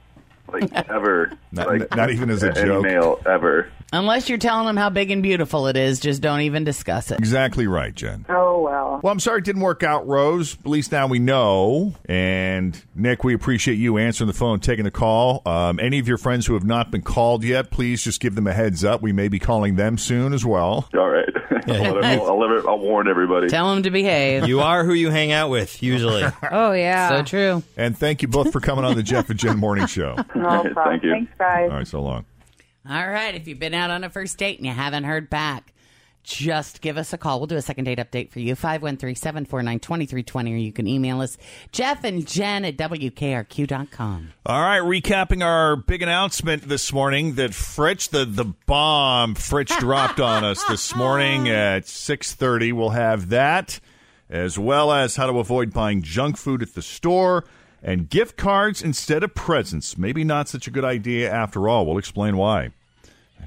like 0.48 0.72
ever. 0.88 1.32
Not- 1.52 1.66
like, 1.66 1.96
not 1.96 2.10
even 2.10 2.30
as 2.30 2.42
a 2.42 2.52
joke. 2.52 2.82
male 2.82 3.20
ever. 3.26 3.70
Unless 3.96 4.28
you're 4.28 4.38
telling 4.38 4.66
them 4.66 4.76
how 4.76 4.90
big 4.90 5.10
and 5.10 5.22
beautiful 5.22 5.66
it 5.66 5.76
is, 5.76 6.00
just 6.00 6.20
don't 6.22 6.42
even 6.42 6.64
discuss 6.64 7.10
it. 7.10 7.18
Exactly 7.18 7.66
right, 7.66 7.94
Jen. 7.94 8.26
Oh 8.28 8.60
well. 8.60 9.00
Well, 9.02 9.12
I'm 9.12 9.20
sorry 9.20 9.38
it 9.38 9.44
didn't 9.44 9.62
work 9.62 9.82
out, 9.82 10.06
Rose. 10.06 10.56
At 10.60 10.66
least 10.66 10.92
now 10.92 11.06
we 11.06 11.18
know. 11.18 11.94
And 12.06 12.80
Nick, 12.94 13.24
we 13.24 13.34
appreciate 13.34 13.76
you 13.76 13.98
answering 13.98 14.28
the 14.28 14.34
phone, 14.34 14.60
taking 14.60 14.84
the 14.84 14.90
call. 14.90 15.42
Um, 15.46 15.78
any 15.80 15.98
of 15.98 16.08
your 16.08 16.18
friends 16.18 16.46
who 16.46 16.54
have 16.54 16.64
not 16.64 16.90
been 16.90 17.02
called 17.02 17.42
yet, 17.44 17.70
please 17.70 18.02
just 18.02 18.20
give 18.20 18.34
them 18.34 18.46
a 18.46 18.52
heads 18.52 18.84
up. 18.84 19.02
We 19.02 19.12
may 19.12 19.28
be 19.28 19.38
calling 19.38 19.76
them 19.76 19.98
soon 19.98 20.32
as 20.32 20.44
well. 20.44 20.88
All 20.94 21.08
right. 21.08 21.24
I'll, 21.68 21.94
let 21.94 22.04
her- 22.04 22.58
I'll, 22.60 22.68
I'll 22.68 22.78
warn 22.78 23.08
everybody. 23.08 23.48
Tell 23.48 23.74
them 23.74 23.82
to 23.82 23.90
behave. 23.90 24.46
You 24.46 24.60
are 24.60 24.84
who 24.84 24.92
you 24.94 25.10
hang 25.10 25.32
out 25.32 25.50
with, 25.50 25.82
usually. 25.82 26.22
Oh, 26.50 26.72
yeah. 26.72 27.08
so 27.08 27.22
true. 27.24 27.62
And 27.76 27.96
thank 27.98 28.22
you 28.22 28.28
both 28.28 28.52
for 28.52 28.60
coming 28.60 28.84
on 28.84 28.94
the 28.94 29.02
Jeff 29.02 29.30
and 29.30 29.38
Jen 29.38 29.56
Morning 29.58 29.86
Show. 29.86 30.14
No 30.16 30.22
problem. 30.72 30.74
Thank 30.74 31.02
you. 31.02 31.10
Thanks, 31.10 31.32
guys. 31.38 31.70
All 31.70 31.76
right, 31.78 31.86
so 31.88 32.00
long. 32.02 32.24
All 32.88 33.08
right. 33.08 33.34
If 33.34 33.48
you've 33.48 33.58
been 33.58 33.74
out 33.74 33.90
on 33.90 34.04
a 34.04 34.10
first 34.10 34.38
date 34.38 34.58
and 34.58 34.66
you 34.66 34.72
haven't 34.72 35.04
heard 35.04 35.28
back, 35.28 35.72
just 36.22 36.80
give 36.80 36.96
us 36.98 37.12
a 37.12 37.18
call. 37.18 37.38
We'll 37.38 37.46
do 37.46 37.56
a 37.56 37.62
second 37.62 37.84
date 37.84 37.98
update 37.98 38.30
for 38.30 38.40
you. 38.40 38.54
513 38.56 39.14
749 39.14 39.78
2320, 39.78 40.52
or 40.52 40.56
you 40.56 40.72
can 40.72 40.86
email 40.88 41.20
us, 41.20 41.38
Jeff 41.70 42.02
and 42.02 42.26
Jen 42.26 42.64
at 42.64 42.76
WKRQ.com. 42.76 44.32
All 44.44 44.60
right, 44.60 44.82
recapping 44.82 45.44
our 45.44 45.76
big 45.76 46.02
announcement 46.02 46.64
this 46.64 46.92
morning 46.92 47.34
that 47.36 47.52
Fritch, 47.52 48.10
the, 48.10 48.24
the 48.24 48.44
bomb 48.66 49.34
Fritch 49.34 49.76
dropped 49.78 50.18
on 50.20 50.42
us 50.44 50.62
this 50.64 50.94
morning 50.96 51.48
at 51.48 51.84
6.30. 51.84 52.72
We'll 52.72 52.90
have 52.90 53.28
that. 53.28 53.78
as 54.28 54.58
well 54.58 54.90
as 54.90 55.14
how 55.14 55.26
to 55.26 55.38
avoid 55.38 55.72
buying 55.72 56.02
junk 56.02 56.36
food 56.36 56.60
at 56.62 56.74
the 56.74 56.82
store 56.82 57.44
and 57.82 58.08
gift 58.08 58.36
cards 58.36 58.82
instead 58.82 59.22
of 59.22 59.34
presents. 59.34 59.96
Maybe 59.96 60.24
not 60.24 60.48
such 60.48 60.66
a 60.66 60.70
good 60.70 60.84
idea 60.84 61.30
after 61.30 61.68
all. 61.68 61.86
We'll 61.86 61.98
explain 61.98 62.36
why. 62.36 62.70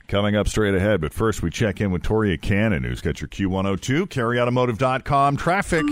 Coming 0.07 0.35
up 0.35 0.47
straight 0.47 0.73
ahead, 0.73 1.01
but 1.01 1.13
first 1.13 1.43
we 1.43 1.49
check 1.49 1.81
in 1.81 1.91
with 1.91 2.03
Toria 2.03 2.37
Cannon, 2.37 2.83
who's 2.83 3.01
got 3.01 3.21
your 3.21 3.27
Q102, 3.27 4.07
kerryautomotive.com 4.07 5.37
traffic. 5.37 5.85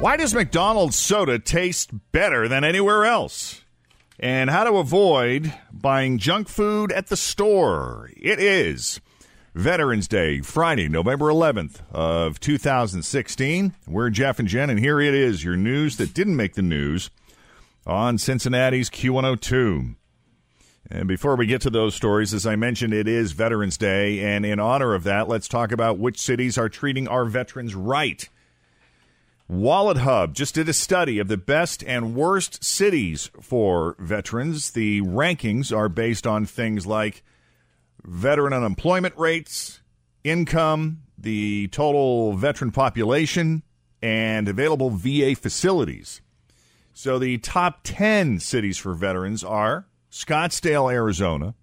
Why 0.00 0.16
does 0.16 0.34
McDonald's 0.34 0.96
soda 0.96 1.38
taste 1.38 1.90
better 2.12 2.48
than 2.48 2.64
anywhere 2.64 3.04
else? 3.06 3.62
And 4.18 4.50
how 4.50 4.64
to 4.64 4.76
avoid 4.76 5.52
buying 5.72 6.18
junk 6.18 6.48
food 6.48 6.92
at 6.92 7.08
the 7.08 7.16
store. 7.16 8.10
It 8.16 8.38
is 8.38 9.00
Veterans 9.56 10.06
Day, 10.06 10.42
Friday, 10.42 10.86
November 10.86 11.28
11th 11.28 11.80
of 11.90 12.38
2016. 12.40 13.74
We're 13.86 14.10
Jeff 14.10 14.38
and 14.38 14.46
Jen, 14.46 14.68
and 14.68 14.78
here 14.78 15.00
it 15.00 15.14
is, 15.14 15.42
your 15.42 15.56
news 15.56 15.96
that 15.96 16.12
didn't 16.12 16.36
make 16.36 16.56
the 16.56 16.62
news 16.62 17.08
on 17.86 18.18
Cincinnati's 18.18 18.90
Q102. 18.90 19.94
And 20.90 21.08
before 21.08 21.36
we 21.36 21.46
get 21.46 21.62
to 21.62 21.70
those 21.70 21.94
stories, 21.94 22.34
as 22.34 22.46
I 22.46 22.54
mentioned, 22.54 22.92
it 22.92 23.08
is 23.08 23.32
Veterans 23.32 23.78
Day, 23.78 24.20
and 24.20 24.44
in 24.44 24.60
honor 24.60 24.92
of 24.92 25.04
that, 25.04 25.26
let's 25.26 25.48
talk 25.48 25.72
about 25.72 25.98
which 25.98 26.20
cities 26.20 26.58
are 26.58 26.68
treating 26.68 27.08
our 27.08 27.24
veterans 27.24 27.74
right. 27.74 28.28
Wallet 29.48 29.96
Hub 29.96 30.34
just 30.34 30.54
did 30.54 30.68
a 30.68 30.74
study 30.74 31.18
of 31.18 31.28
the 31.28 31.38
best 31.38 31.82
and 31.84 32.14
worst 32.14 32.62
cities 32.62 33.30
for 33.40 33.96
veterans. 33.98 34.72
The 34.72 35.00
rankings 35.00 35.74
are 35.74 35.88
based 35.88 36.26
on 36.26 36.44
things 36.44 36.86
like 36.86 37.22
veteran 38.06 38.52
unemployment 38.52 39.16
rates, 39.18 39.80
income, 40.24 41.02
the 41.18 41.68
total 41.68 42.34
veteran 42.34 42.70
population, 42.70 43.62
and 44.00 44.48
available 44.48 44.90
VA 44.90 45.34
facilities. 45.34 46.20
So 46.92 47.18
the 47.18 47.38
top 47.38 47.80
10 47.84 48.40
cities 48.40 48.78
for 48.78 48.94
veterans 48.94 49.44
are 49.44 49.86
Scottsdale, 50.10 50.90
Arizona, 50.90 51.54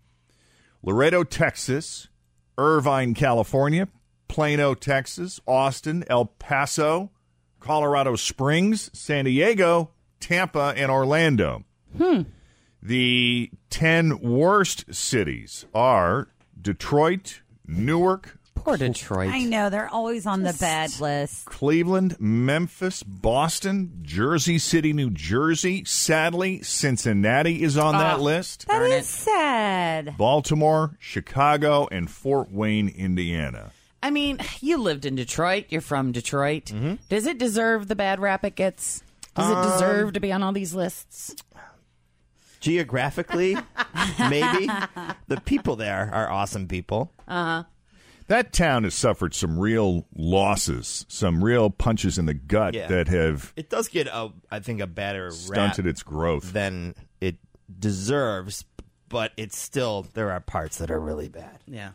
Laredo, 0.84 1.24
Texas, 1.24 2.10
Irvine, 2.58 3.14
California, 3.14 3.88
Plano, 4.28 4.74
Texas, 4.74 5.40
Austin, 5.48 6.04
El 6.08 6.26
Paso, 6.26 7.12
Colorado 7.60 8.16
Springs, 8.16 8.90
San 8.94 9.26
Diego, 9.26 9.92
Tampa, 10.20 10.74
and 10.76 10.92
Orlando. 10.92 11.64
Hmm. 11.98 12.24
The 12.82 13.50
10 13.70 14.20
worst 14.20 14.94
cities 14.94 15.66
are 15.74 16.28
Detroit, 16.64 17.42
Newark, 17.68 18.38
Poor 18.56 18.78
Detroit. 18.78 19.30
I 19.34 19.44
know 19.44 19.70
they're 19.70 19.90
always 19.90 20.26
on 20.26 20.44
the 20.44 20.54
bad 20.58 20.98
list. 21.02 21.44
Cleveland, 21.46 22.16
Memphis, 22.18 23.04
Boston, 23.04 24.00
Jersey 24.04 24.58
City, 24.58 24.94
New 24.94 25.10
Jersey. 25.10 25.84
Sadly, 25.84 26.62
Cincinnati 26.64 27.62
is 27.62 27.78
on 27.78 27.92
that 27.98 28.20
Ah, 28.20 28.22
list. 28.22 28.66
That 28.70 28.82
is 28.84 29.06
sad. 29.06 30.16
Baltimore, 30.18 30.96
Chicago, 31.00 31.90
and 31.92 32.10
Fort 32.10 32.54
Wayne, 32.54 32.88
Indiana. 32.88 33.72
I 34.02 34.12
mean, 34.12 34.40
you 34.62 34.78
lived 34.78 35.06
in 35.06 35.16
Detroit. 35.16 35.66
You're 35.68 35.82
from 35.82 36.14
Detroit. 36.14 36.72
Does 37.10 37.26
it 37.28 37.38
deserve 37.38 37.90
the 37.90 37.96
bad 37.96 38.22
rap 38.22 38.46
it 38.46 38.56
gets? 38.56 39.04
Does 39.36 39.50
it 39.50 39.58
Um, 39.58 39.72
deserve 39.72 40.14
to 40.14 40.22
be 40.22 40.32
on 40.32 40.42
all 40.42 40.54
these 40.54 40.74
lists? 40.74 41.36
Geographically, 42.64 43.58
maybe. 44.30 44.68
The 45.28 45.42
people 45.44 45.76
there 45.76 46.10
are 46.14 46.30
awesome 46.32 46.68
people. 46.68 47.12
Uh 47.28 47.44
huh. 47.44 47.64
That 48.28 48.54
town 48.54 48.86
has 48.86 48.94
suffered 48.96 49.34
some 49.36 49.60
real 49.60 50.08
losses, 50.16 51.06
some 51.10 51.44
real 51.44 51.70
punches 51.70 52.18
in 52.18 52.26
the 52.26 52.34
gut 52.34 52.74
Yeah. 52.74 52.88
that 52.88 53.10
have 53.10 53.52
It 53.58 53.70
does 53.70 53.90
get, 53.90 54.08
a, 54.08 54.30
I 54.50 54.62
think, 54.62 54.80
a 54.80 54.88
better 54.88 55.30
stunted 55.32 55.84
rap 55.86 55.92
its 55.92 56.04
growth. 56.04 56.54
than 56.54 56.96
it 57.20 57.36
deserves, 57.80 58.64
but 59.10 59.34
it's 59.36 59.58
still, 59.58 60.08
there 60.14 60.32
are 60.32 60.40
parts 60.40 60.78
that 60.78 60.90
are 60.90 61.02
really 61.02 61.28
bad. 61.28 61.60
Yeah. 61.68 61.92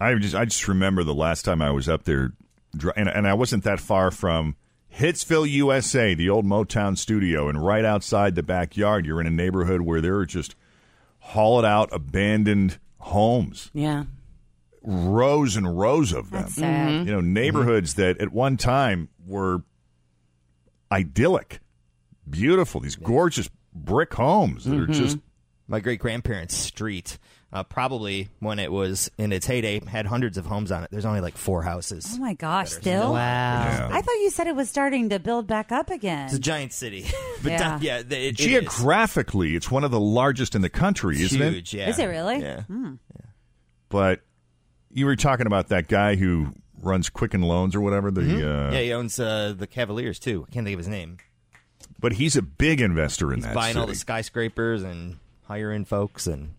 I 0.00 0.14
just 0.16 0.34
I 0.34 0.44
just 0.46 0.66
remember 0.66 1.04
the 1.04 1.14
last 1.14 1.44
time 1.44 1.62
I 1.62 1.70
was 1.70 1.88
up 1.88 2.02
there, 2.02 2.32
dri- 2.76 2.92
and, 2.96 3.08
and 3.08 3.26
I 3.28 3.34
wasn't 3.34 3.62
that 3.64 3.78
far 3.78 4.10
from 4.10 4.56
Hitsville, 4.96 5.48
USA, 5.48 6.14
the 6.14 6.28
old 6.28 6.44
Motown 6.44 6.96
studio, 6.98 7.48
and 7.48 7.64
right 7.64 7.84
outside 7.84 8.34
the 8.34 8.42
backyard, 8.42 9.06
you're 9.06 9.20
in 9.20 9.26
a 9.26 9.30
neighborhood 9.30 9.82
where 9.82 10.00
there 10.00 10.16
are 10.16 10.26
just 10.26 10.54
hauled 11.18 11.64
out, 11.64 11.88
abandoned 11.92 12.78
homes, 12.98 13.70
Yeah. 13.74 14.04
rows 14.82 15.56
and 15.56 15.78
rows 15.78 16.12
of 16.12 16.30
them. 16.30 16.42
That's 16.42 16.54
sad. 16.54 16.88
Mm-hmm. 16.90 17.06
You 17.08 17.14
know, 17.14 17.20
neighborhoods 17.20 17.94
that 17.94 18.18
at 18.20 18.32
one 18.32 18.56
time 18.56 19.08
were 19.26 19.62
idyllic, 20.90 21.60
beautiful. 22.28 22.80
These 22.80 22.96
gorgeous 22.96 23.48
brick 23.74 24.14
homes 24.14 24.64
that 24.64 24.74
are 24.74 24.82
Mm-hmm. 24.82 24.92
just 24.92 25.18
My 25.70 25.80
great 25.80 26.00
grandparents' 26.00 26.56
street, 26.56 27.18
uh, 27.52 27.62
probably 27.64 28.28
when 28.40 28.58
it 28.58 28.70
was 28.70 29.10
in 29.16 29.32
its 29.32 29.46
heyday, 29.46 29.80
had 29.86 30.04
hundreds 30.06 30.36
of 30.36 30.44
homes 30.46 30.70
on 30.70 30.84
it. 30.84 30.90
There's 30.90 31.04
only 31.06 31.20
like 31.20 31.36
four 31.36 31.62
houses. 31.62 32.06
Oh 32.14 32.18
my 32.18 32.34
gosh, 32.34 32.70
still? 32.72 33.12
Wow. 33.14 33.88
I 33.90 34.02
thought 34.02 34.14
you 34.20 34.30
said 34.30 34.46
it 34.46 34.54
was 34.56 34.68
starting 34.68 35.08
to 35.10 35.18
build 35.18 35.46
back 35.46 35.72
up 35.72 35.90
again. 35.90 36.26
It's 36.26 36.34
a 36.34 36.38
giant 36.38 36.72
city. 36.72 37.06
but 37.42 37.52
Yeah. 37.52 37.58
down- 37.58 37.82
yeah, 37.82 37.98
it, 38.00 38.12
it 38.12 38.38
is. 38.40 38.46
geographically, 38.46 39.56
it's 39.56 39.70
one 39.70 39.84
of 39.84 39.90
the 39.90 40.00
largest 40.00 40.54
in 40.54 40.60
the 40.62 40.68
country, 40.68 41.14
It's 41.16 41.32
isn't 41.32 41.40
it? 41.42 41.52
huge, 41.54 41.74
yeah. 41.74 41.88
Is 41.88 41.98
it 41.98 42.06
really? 42.06 42.40
Yeah. 42.40 42.62
Hmm. 42.62 42.94
but 43.88 44.20
you 44.92 45.06
were 45.06 45.16
talking 45.16 45.46
about 45.46 45.68
that 45.68 45.88
guy 45.88 46.16
who 46.16 46.48
runs 46.80 47.08
Quicken 47.10 47.42
Loans 47.42 47.74
or 47.74 47.80
whatever. 47.80 48.10
The 48.10 48.22
uh, 48.50 48.72
Yeah, 48.72 48.80
he 48.80 48.92
owns 48.92 49.18
uh, 49.18 49.54
the 49.56 49.66
Cavaliers 49.66 50.18
too. 50.18 50.44
I 50.48 50.52
can't 50.52 50.64
think 50.64 50.74
of 50.74 50.78
his 50.78 50.88
name. 50.88 51.18
but 51.98 52.12
he's 52.12 52.36
a 52.36 52.42
big 52.42 52.80
investor 52.80 53.32
in 53.32 53.38
He's 53.38 53.46
that 53.46 53.54
buying 53.54 53.76
all 53.76 53.86
the 53.86 53.94
city, 53.94 54.00
skyscrapers 54.00 54.82
and 54.82 55.18
hiring 55.44 55.84
folks 55.84 56.26
and 56.26 56.50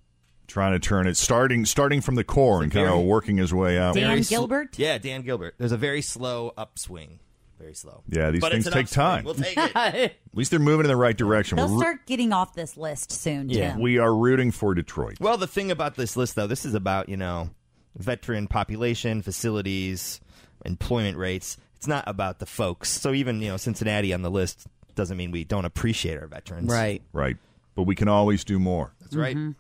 trying 0.50 0.74
to 0.74 0.80
turn 0.80 1.08
it 1.08 1.16
starting 1.16 1.66
starting 1.66 2.02
from 2.02 2.16
the 2.16 2.24
core 2.26 2.62
and 2.64 2.72
kind 2.72 2.88
of 2.90 3.04
working 3.04 3.38
his 3.38 3.54
way 3.54 3.78
out. 3.78 3.96
Dan 3.96 4.08
Very 4.08 4.24
sl- 4.24 4.30
Gilbert? 4.34 4.78
yeah, 4.80 4.98
Dan 4.98 5.22
Gilbert. 5.22 5.56
There's 5.58 5.72
a 5.72 5.78
very 5.78 6.02
slow 6.02 6.54
upswing. 6.58 7.20
Very 7.60 7.74
slow. 7.74 8.04
Yeah, 8.08 8.32
these 8.32 8.40
But 8.42 8.52
things 8.54 8.66
take 8.66 8.86
upswing. 8.86 8.88
time. 8.88 9.24
We'll 9.26 9.34
take 9.36 9.58
it. 9.58 9.72
At 9.76 10.14
least 10.34 10.50
they're 10.52 10.60
moving 10.62 10.86
in 10.86 10.90
the 10.90 10.96
right 10.96 11.16
direction. 11.18 11.58
They'll 11.58 11.68
We're 11.68 11.74
ru- 11.76 11.80
start 11.82 12.06
getting 12.06 12.32
off 12.34 12.54
this 12.54 12.78
list 12.78 13.12
soon, 13.12 13.50
Yeah. 13.50 13.72
Jim. 13.74 13.82
we 13.82 13.98
are 13.98 14.16
rooting 14.16 14.52
for 14.52 14.74
Detroit. 14.74 15.18
Well, 15.20 15.38
the 15.38 15.48
thing 15.48 15.70
about 15.72 15.96
this 15.96 16.16
list, 16.16 16.36
though, 16.36 16.48
this 16.48 16.64
is 16.66 16.74
about 16.74 17.10
you 17.10 17.18
know 17.18 17.50
veteran 17.98 18.48
population, 18.48 19.22
facilities, 19.22 20.22
employment 20.66 21.18
rates. 21.18 21.58
It's 21.76 21.88
not 21.88 22.04
about 22.08 22.40
the 22.40 22.46
folks. 22.46 22.90
So 22.90 23.14
even 23.14 23.42
you 23.42 23.50
know 23.50 23.58
Cincinnati 23.58 24.14
on 24.14 24.22
the 24.22 24.32
list 24.32 24.66
doesn't 24.96 25.18
mean 25.18 25.32
we 25.32 25.44
don't 25.44 25.66
appreciate 25.66 26.18
our 26.18 26.28
veterans. 26.28 26.70
Right. 26.72 27.02
Right, 27.14 27.38
but 27.76 27.84
we 27.84 27.96
can 27.96 28.08
always 28.08 28.44
do 28.44 28.58
more. 28.60 28.94
That's 29.02 29.16
right. 29.16 29.36
Mm-hmm. 29.36 29.52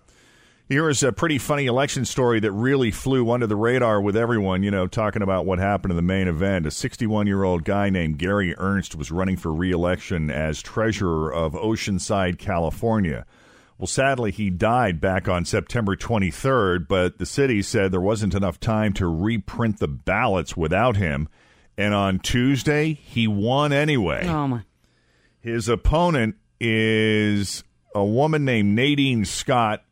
Here 0.69 0.88
is 0.88 1.01
a 1.01 1.12
pretty 1.12 1.39
funny 1.39 1.65
election 1.65 2.05
story 2.05 2.39
that 2.41 2.51
really 2.51 2.91
flew 2.91 3.32
under 3.32 3.47
the 3.47 3.55
radar 3.55 3.99
with 3.99 4.15
everyone, 4.15 4.62
you 4.62 4.69
know, 4.69 4.86
talking 4.86 5.23
about 5.23 5.47
what 5.47 5.58
happened 5.58 5.91
in 5.91 5.95
the 5.95 6.03
main 6.03 6.27
event. 6.27 6.67
A 6.67 6.71
61 6.71 7.25
year 7.25 7.43
old 7.43 7.63
guy 7.63 7.89
named 7.89 8.19
Gary 8.19 8.53
Ernst 8.55 8.95
was 8.95 9.10
running 9.10 9.36
for 9.36 9.51
re 9.51 9.71
election 9.71 10.29
as 10.29 10.62
treasurer 10.62 11.34
of 11.34 11.53
Oceanside, 11.53 12.38
California. 12.38 13.25
Well, 13.79 13.88
sadly, 13.88 14.29
he 14.29 14.51
died 14.51 15.01
back 15.01 15.27
on 15.27 15.43
September 15.43 15.95
23rd, 15.95 16.88
but 16.88 17.17
the 17.17 17.25
city 17.25 17.63
said 17.63 17.91
there 17.91 17.99
wasn't 17.99 18.36
enough 18.36 18.60
time 18.60 18.93
to 18.93 19.08
reprint 19.08 19.79
the 19.79 19.88
ballots 19.88 20.55
without 20.55 20.97
him. 20.97 21.29
And 21.79 21.95
on 21.95 22.19
Tuesday, 22.19 22.93
he 22.93 23.27
won 23.27 23.73
anyway. 23.73 24.27
Oh 24.27 24.47
my. 24.47 24.65
His 25.39 25.67
opponent 25.67 26.36
is 26.60 27.63
a 27.95 28.05
woman 28.05 28.45
named 28.45 28.75
Nadine 28.75 29.25
Scott. 29.25 29.84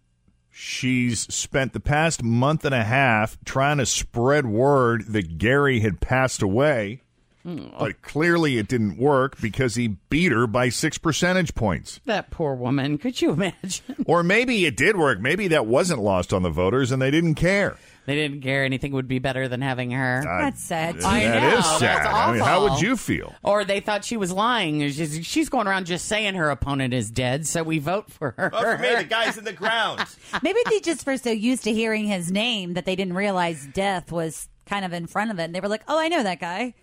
She's 0.59 1.31
spent 1.31 1.73
the 1.73 1.79
past 1.79 2.23
month 2.23 2.65
and 2.65 2.73
a 2.73 2.83
half 2.83 3.37
trying 3.45 3.77
to 3.77 3.85
spread 3.85 4.47
word 4.47 5.05
that 5.09 5.37
Gary 5.37 5.81
had 5.81 6.01
passed 6.01 6.41
away, 6.41 7.03
hmm. 7.43 7.67
but 7.77 8.01
clearly 8.01 8.57
it 8.57 8.67
didn't 8.67 8.97
work 8.97 9.39
because 9.39 9.75
he 9.75 9.97
beat 10.09 10.31
her 10.31 10.47
by 10.47 10.69
six 10.69 10.97
percentage 10.97 11.53
points. 11.53 12.01
That 12.05 12.31
poor 12.31 12.55
woman. 12.55 12.97
Could 12.97 13.21
you 13.21 13.33
imagine? 13.33 14.03
Or 14.07 14.23
maybe 14.23 14.65
it 14.65 14.75
did 14.75 14.97
work. 14.97 15.19
Maybe 15.19 15.47
that 15.49 15.67
wasn't 15.67 16.01
lost 16.01 16.33
on 16.33 16.41
the 16.41 16.49
voters 16.49 16.91
and 16.91 16.99
they 16.99 17.11
didn't 17.11 17.35
care. 17.35 17.77
They 18.07 18.15
didn't 18.15 18.39
care 18.41 18.63
anything 18.63 18.93
would 18.93 19.07
be 19.09 19.19
better 19.19 19.47
than 19.49 19.61
having 19.61 19.91
her. 19.91 20.21
That's 20.25 20.63
sad. 20.63 21.03
I 21.03 21.19
That 21.25 21.41
know, 21.43 21.57
is 21.59 21.65
sad. 21.65 21.81
that's 22.05 22.07
I 22.07 22.31
mean, 22.31 22.41
how 22.41 22.63
would 22.63 22.81
you 22.81 22.95
feel? 22.97 23.35
Or 23.43 23.65
they 23.65 23.81
thought 23.81 24.05
she 24.05 24.15
was 24.15 24.31
lying. 24.31 24.79
She's, 24.91 25.25
she's 25.27 25.49
going 25.49 25.67
around 25.67 25.87
just 25.87 26.05
saying 26.05 26.35
her 26.35 26.49
opponent 26.49 26.93
is 26.93 27.11
dead, 27.11 27.45
so 27.45 27.63
we 27.63 27.79
vote 27.79 28.09
for 28.09 28.33
her. 28.37 28.49
Vote 28.49 28.61
for 28.61 28.77
me. 28.77 28.95
The 28.95 29.03
guy's 29.03 29.37
in 29.37 29.43
the 29.43 29.51
ground. 29.53 30.05
Maybe 30.41 30.59
they 30.69 30.79
just 30.79 31.05
were 31.05 31.17
so 31.17 31.31
used 31.31 31.65
to 31.65 31.73
hearing 31.73 32.05
his 32.05 32.31
name 32.31 32.75
that 32.75 32.85
they 32.85 32.95
didn't 32.95 33.13
realize 33.15 33.67
death 33.73 34.09
was 34.11 34.47
kind 34.65 34.85
of 34.85 34.93
in 34.93 35.05
front 35.05 35.29
of 35.31 35.39
it. 35.39 35.43
And 35.43 35.53
they 35.53 35.59
were 35.59 35.67
like, 35.67 35.83
oh, 35.89 35.99
I 35.99 36.07
know 36.07 36.23
that 36.23 36.39
guy. 36.39 36.73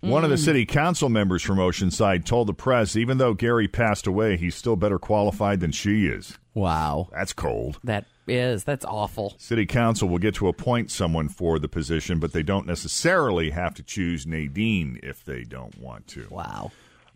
One 0.00 0.22
Mm. 0.22 0.24
of 0.24 0.30
the 0.30 0.38
city 0.38 0.64
council 0.64 1.10
members 1.10 1.42
from 1.42 1.58
Oceanside 1.58 2.24
told 2.24 2.46
the 2.48 2.54
press 2.54 2.96
even 2.96 3.18
though 3.18 3.34
Gary 3.34 3.68
passed 3.68 4.06
away, 4.06 4.38
he's 4.38 4.54
still 4.54 4.74
better 4.76 4.98
qualified 4.98 5.60
than 5.60 5.72
she 5.72 6.06
is. 6.06 6.38
Wow. 6.54 7.10
That's 7.12 7.34
cold. 7.34 7.78
That 7.84 8.06
is. 8.30 8.64
That's 8.64 8.84
awful. 8.84 9.34
City 9.38 9.66
Council 9.66 10.08
will 10.08 10.18
get 10.18 10.34
to 10.36 10.48
appoint 10.48 10.90
someone 10.90 11.28
for 11.28 11.58
the 11.58 11.68
position, 11.68 12.18
but 12.18 12.32
they 12.32 12.42
don't 12.42 12.66
necessarily 12.66 13.50
have 13.50 13.74
to 13.74 13.82
choose 13.82 14.26
Nadine 14.26 14.98
if 15.02 15.24
they 15.24 15.42
don't 15.42 15.78
want 15.78 16.06
to. 16.08 16.26
Wow. 16.30 16.70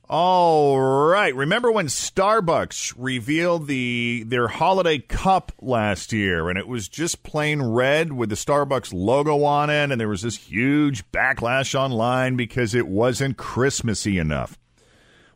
All 0.06 0.78
right. 0.78 1.34
Remember 1.34 1.72
when 1.72 1.86
Starbucks 1.86 2.94
revealed 2.98 3.68
the 3.68 4.22
their 4.26 4.48
holiday 4.48 4.98
cup 4.98 5.50
last 5.62 6.12
year 6.12 6.50
and 6.50 6.58
it 6.58 6.68
was 6.68 6.88
just 6.88 7.22
plain 7.22 7.62
red 7.62 8.12
with 8.12 8.28
the 8.28 8.34
Starbucks 8.34 8.92
logo 8.92 9.44
on 9.44 9.70
it 9.70 9.90
and 9.90 9.98
there 9.98 10.08
was 10.08 10.20
this 10.20 10.36
huge 10.36 11.10
backlash 11.10 11.74
online 11.74 12.36
because 12.36 12.74
it 12.74 12.86
wasn't 12.86 13.38
Christmassy 13.38 14.18
enough. 14.18 14.58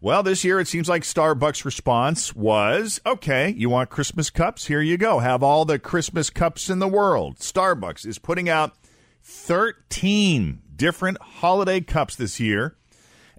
Well, 0.00 0.22
this 0.22 0.44
year 0.44 0.60
it 0.60 0.68
seems 0.68 0.88
like 0.88 1.02
Starbucks' 1.02 1.64
response 1.64 2.34
was, 2.34 3.00
"Okay, 3.04 3.54
you 3.56 3.68
want 3.68 3.90
Christmas 3.90 4.30
cups? 4.30 4.66
Here 4.66 4.80
you 4.80 4.96
go. 4.96 5.18
Have 5.18 5.42
all 5.42 5.64
the 5.64 5.78
Christmas 5.78 6.30
cups 6.30 6.70
in 6.70 6.78
the 6.78 6.86
world." 6.86 7.38
Starbucks 7.38 8.06
is 8.06 8.18
putting 8.18 8.48
out 8.48 8.74
13 9.22 10.60
different 10.76 11.18
holiday 11.20 11.80
cups 11.80 12.14
this 12.14 12.38
year 12.38 12.76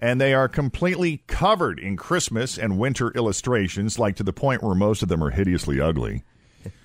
and 0.01 0.19
they 0.19 0.33
are 0.33 0.47
completely 0.47 1.23
covered 1.27 1.79
in 1.79 1.97
Christmas 1.97 2.57
and 2.57 2.79
winter 2.79 3.11
illustrations, 3.11 3.99
like 3.99 4.15
to 4.15 4.23
the 4.23 4.33
point 4.33 4.63
where 4.63 4.75
most 4.75 5.03
of 5.03 5.09
them 5.09 5.23
are 5.23 5.29
hideously 5.29 5.79
ugly. 5.79 6.23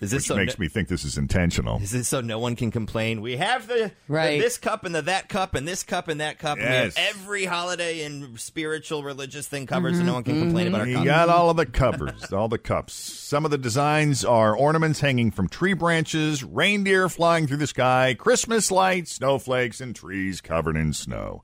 Is 0.01 0.11
this 0.11 0.13
which 0.13 0.27
so 0.27 0.37
makes 0.37 0.59
no- 0.59 0.63
me 0.63 0.69
think 0.69 0.89
this 0.89 1.05
is 1.05 1.19
intentional. 1.19 1.81
Is 1.81 1.91
this 1.91 2.09
so 2.09 2.21
no 2.21 2.39
one 2.39 2.57
can 2.57 2.71
complain? 2.71 3.21
We 3.21 3.37
have 3.39 3.67
the, 3.67 3.93
Right. 4.09 4.37
the 4.39 4.45
this 4.45 4.59
cup 4.59 4.85
and 4.85 4.95
the 4.95 5.03
that 5.03 5.29
cup 5.29 5.55
and 5.55 5.67
this 5.67 5.83
cup 5.83 6.09
and 6.09 6.21
that 6.21 6.39
cup. 6.39 6.59
And 6.59 6.67
we 6.67 6.73
Yes. 6.73 6.97
have 6.97 7.17
every 7.17 7.45
holiday 7.45 8.03
and 8.05 8.39
spiritual 8.39 9.03
religious 9.03 9.49
thing 9.49 9.67
covered, 9.67 9.95
so 9.95 10.01
no 10.01 10.07
mm-hmm. 10.07 10.15
one 10.15 10.23
can 10.25 10.41
complain 10.41 10.67
about 10.69 10.83
our 10.83 10.87
You 10.87 11.05
got 11.05 11.29
all 11.29 11.51
of 11.51 11.57
the 11.57 11.67
covers, 11.67 12.33
all 12.33 12.49
the 12.49 12.59
cups. 12.59 12.95
Some 12.95 13.45
of 13.45 13.51
the 13.51 13.59
designs 13.59 14.25
are 14.25 14.57
ornaments 14.57 15.01
hanging 15.01 15.31
from 15.31 15.49
tree 15.49 15.75
branches, 15.75 16.45
reindeer 16.45 17.09
flying 17.09 17.47
through 17.47 17.57
the 17.59 17.67
sky, 17.67 18.15
Christmas 18.19 18.71
lights, 18.71 19.13
snowflakes, 19.13 19.81
and 19.81 19.95
trees 19.97 20.41
covered 20.41 20.77
in 20.77 20.93
snow. 20.93 21.43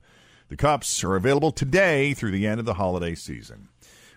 The 0.49 0.57
cups 0.57 1.03
are 1.03 1.15
available 1.15 1.51
today 1.51 2.13
through 2.13 2.31
the 2.31 2.45
end 2.45 2.59
of 2.59 2.65
the 2.65 2.73
holiday 2.75 3.15
season. 3.15 3.69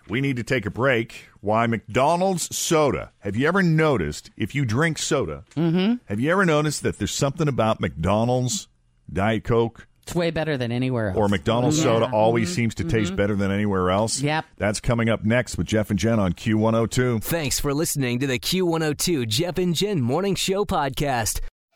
We 0.07 0.21
need 0.21 0.35
to 0.35 0.43
take 0.43 0.65
a 0.65 0.69
break. 0.71 1.29
Why 1.41 1.65
McDonald's 1.67 2.55
soda? 2.55 3.11
Have 3.19 3.35
you 3.35 3.47
ever 3.47 3.63
noticed 3.63 4.29
if 4.37 4.53
you 4.53 4.63
drink 4.65 4.97
soda? 4.99 5.43
Mm-hmm. 5.55 5.95
Have 6.05 6.19
you 6.19 6.31
ever 6.31 6.45
noticed 6.45 6.83
that 6.83 6.97
there's 6.99 7.13
something 7.13 7.47
about 7.47 7.79
McDonald's 7.79 8.67
Diet 9.11 9.43
Coke 9.43 9.87
It's 10.03 10.13
way 10.13 10.29
better 10.31 10.57
than 10.57 10.71
anywhere 10.71 11.09
else. 11.09 11.17
or 11.17 11.27
McDonald's 11.27 11.81
soda 11.81 12.05
always 12.11 12.53
seems 12.53 12.75
to 12.75 12.83
taste 12.83 13.15
better 13.15 13.35
than 13.35 13.49
anywhere 13.51 13.89
else? 13.89 14.21
Yep. 14.21 14.45
That's 14.57 14.79
coming 14.79 15.09
up 15.09 15.23
next 15.23 15.57
with 15.57 15.65
Jeff 15.67 15.89
and 15.89 15.97
Jen 15.97 16.19
on 16.19 16.33
Q102. 16.33 17.23
Thanks 17.23 17.59
for 17.59 17.73
listening 17.73 18.19
to 18.19 18.27
the 18.27 18.37
Q102 18.39 19.27
Jeff 19.27 19.57
and 19.57 19.73
Jen 19.73 20.01
Morning 20.01 20.35
Show 20.35 20.65
podcast. 20.65 21.39